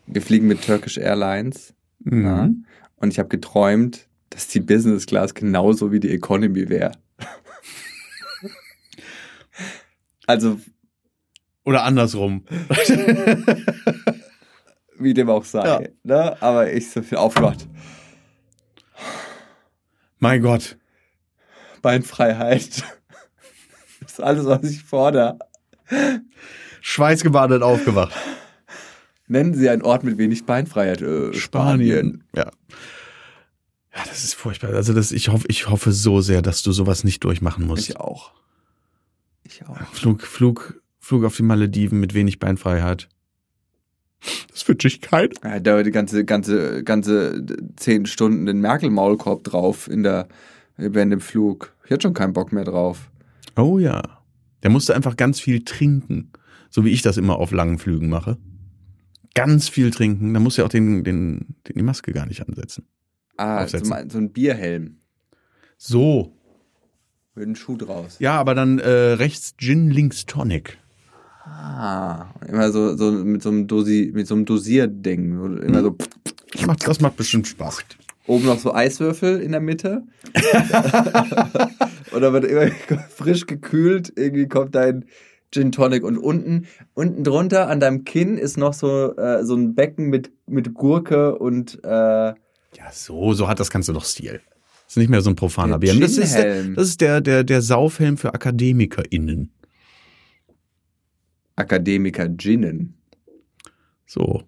[0.06, 1.74] wir fliegen mit Turkish Airlines.
[2.00, 2.24] Mhm.
[2.24, 2.50] Ja,
[2.96, 6.92] und ich habe geträumt, dass die Business Class genauso wie die Economy wäre.
[10.26, 10.60] also,
[11.68, 12.44] Oder andersrum.
[14.98, 15.66] wie dem auch sei.
[15.66, 15.80] Ja.
[16.02, 16.40] Ne?
[16.40, 17.68] Aber ich so viel aufgewacht.
[20.18, 20.78] mein Gott.
[21.82, 22.82] Beinfreiheit.
[24.00, 25.38] Das ist alles, was ich fordere.
[26.80, 28.14] Schweißgebadet aufgewacht.
[29.26, 31.02] Nennen Sie einen Ort mit wenig Beinfreiheit.
[31.02, 32.24] Äh, Spanien.
[32.34, 32.50] Ja.
[33.94, 34.72] Ja, das ist furchtbar.
[34.72, 37.90] Also das, ich hoffe, ich hoffe so sehr, dass du sowas nicht durchmachen musst.
[37.90, 38.32] Ich auch.
[39.42, 39.76] Ich auch.
[39.92, 40.77] Flug, Flug,
[41.08, 43.08] Flug auf die Malediven mit wenig Beinfreiheit.
[44.50, 45.32] Das wünsche ich keinen.
[45.42, 47.46] Ja, da die ganze, ganze, ganze
[47.76, 50.28] zehn Stunden den Merkel-Maulkorb drauf in der,
[50.76, 51.74] während dem Flug.
[51.86, 53.10] Ich hatte schon keinen Bock mehr drauf.
[53.56, 54.02] Oh ja.
[54.62, 56.30] Der musste einfach ganz viel trinken.
[56.68, 58.36] So wie ich das immer auf langen Flügen mache.
[59.32, 60.34] Ganz viel trinken.
[60.34, 62.84] Da muss ja auch den, den, den, die Maske gar nicht ansetzen.
[63.38, 63.88] Ah, so, Aufsetzen.
[63.88, 64.98] mal- so ein Bierhelm.
[65.78, 66.34] So.
[67.34, 68.16] Mit einem Schuh draus.
[68.18, 70.76] Ja, aber dann äh, rechts Gin, links Tonic.
[71.50, 75.60] Ah, immer so, so mit so einem Dosi, mit so einem Dosierding.
[75.62, 75.96] Immer so
[76.52, 77.78] Das macht, das macht bestimmt Spaß.
[78.26, 80.02] oben noch so Eiswürfel in der Mitte.
[82.14, 82.70] Oder wird immer
[83.14, 84.12] frisch gekühlt.
[84.16, 85.04] Irgendwie kommt dein
[85.50, 89.74] Gin Tonic und unten, unten drunter an deinem Kinn ist noch so, äh, so ein
[89.74, 92.34] Becken mit, mit Gurke und äh, Ja,
[92.92, 94.40] so, so hat das Ganze doch Stil.
[94.84, 95.98] Das ist nicht mehr so ein profaner Bier.
[95.98, 99.50] Das ist, der, das ist der, der, der Saufhelm für AkademikerInnen.
[101.58, 102.94] Akademiker Ginnen.
[104.06, 104.42] So.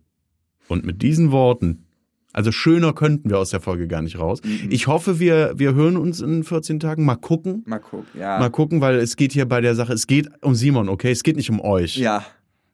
[0.69, 1.87] Und mit diesen Worten,
[2.33, 4.41] also schöner könnten wir aus der Folge gar nicht raus.
[4.45, 4.69] Mhm.
[4.71, 7.05] Ich hoffe, wir, wir hören uns in 14 Tagen.
[7.05, 7.65] Mal gucken.
[7.67, 8.39] Mal gucken, ja.
[8.39, 11.11] Mal gucken, weil es geht hier bei der Sache, es geht um Simon, okay?
[11.11, 11.97] Es geht nicht um euch.
[11.97, 12.25] ja.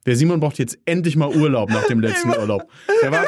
[0.05, 2.63] Der Simon braucht jetzt endlich mal Urlaub nach dem letzten Urlaub.
[3.03, 3.25] Der war,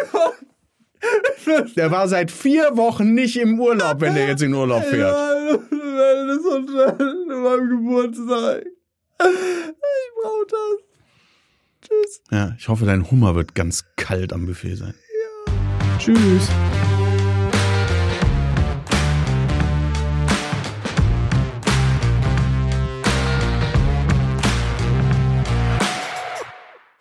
[1.77, 5.13] der war seit vier Wochen nicht im Urlaub, wenn der jetzt in Urlaub fährt.
[5.13, 8.65] Das Hotel in meinem Geburtstag.
[8.65, 10.88] Ich brauche das
[12.05, 12.23] ist.
[12.31, 14.95] Ja, ich hoffe, dein Hummer wird ganz kalt am Buffet sein.
[15.47, 15.99] Ja.
[15.99, 16.49] Tschüss.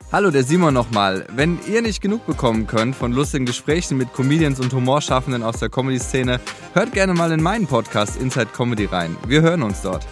[0.09, 1.27] Hallo, der Simon nochmal.
[1.35, 5.69] Wenn ihr nicht genug bekommen könnt von lustigen Gesprächen mit Comedians und Humorschaffenden aus der
[5.69, 6.39] Comedy-Szene,
[6.73, 9.17] hört gerne mal in meinen Podcast Inside Comedy rein.
[9.27, 10.07] Wir hören uns dort.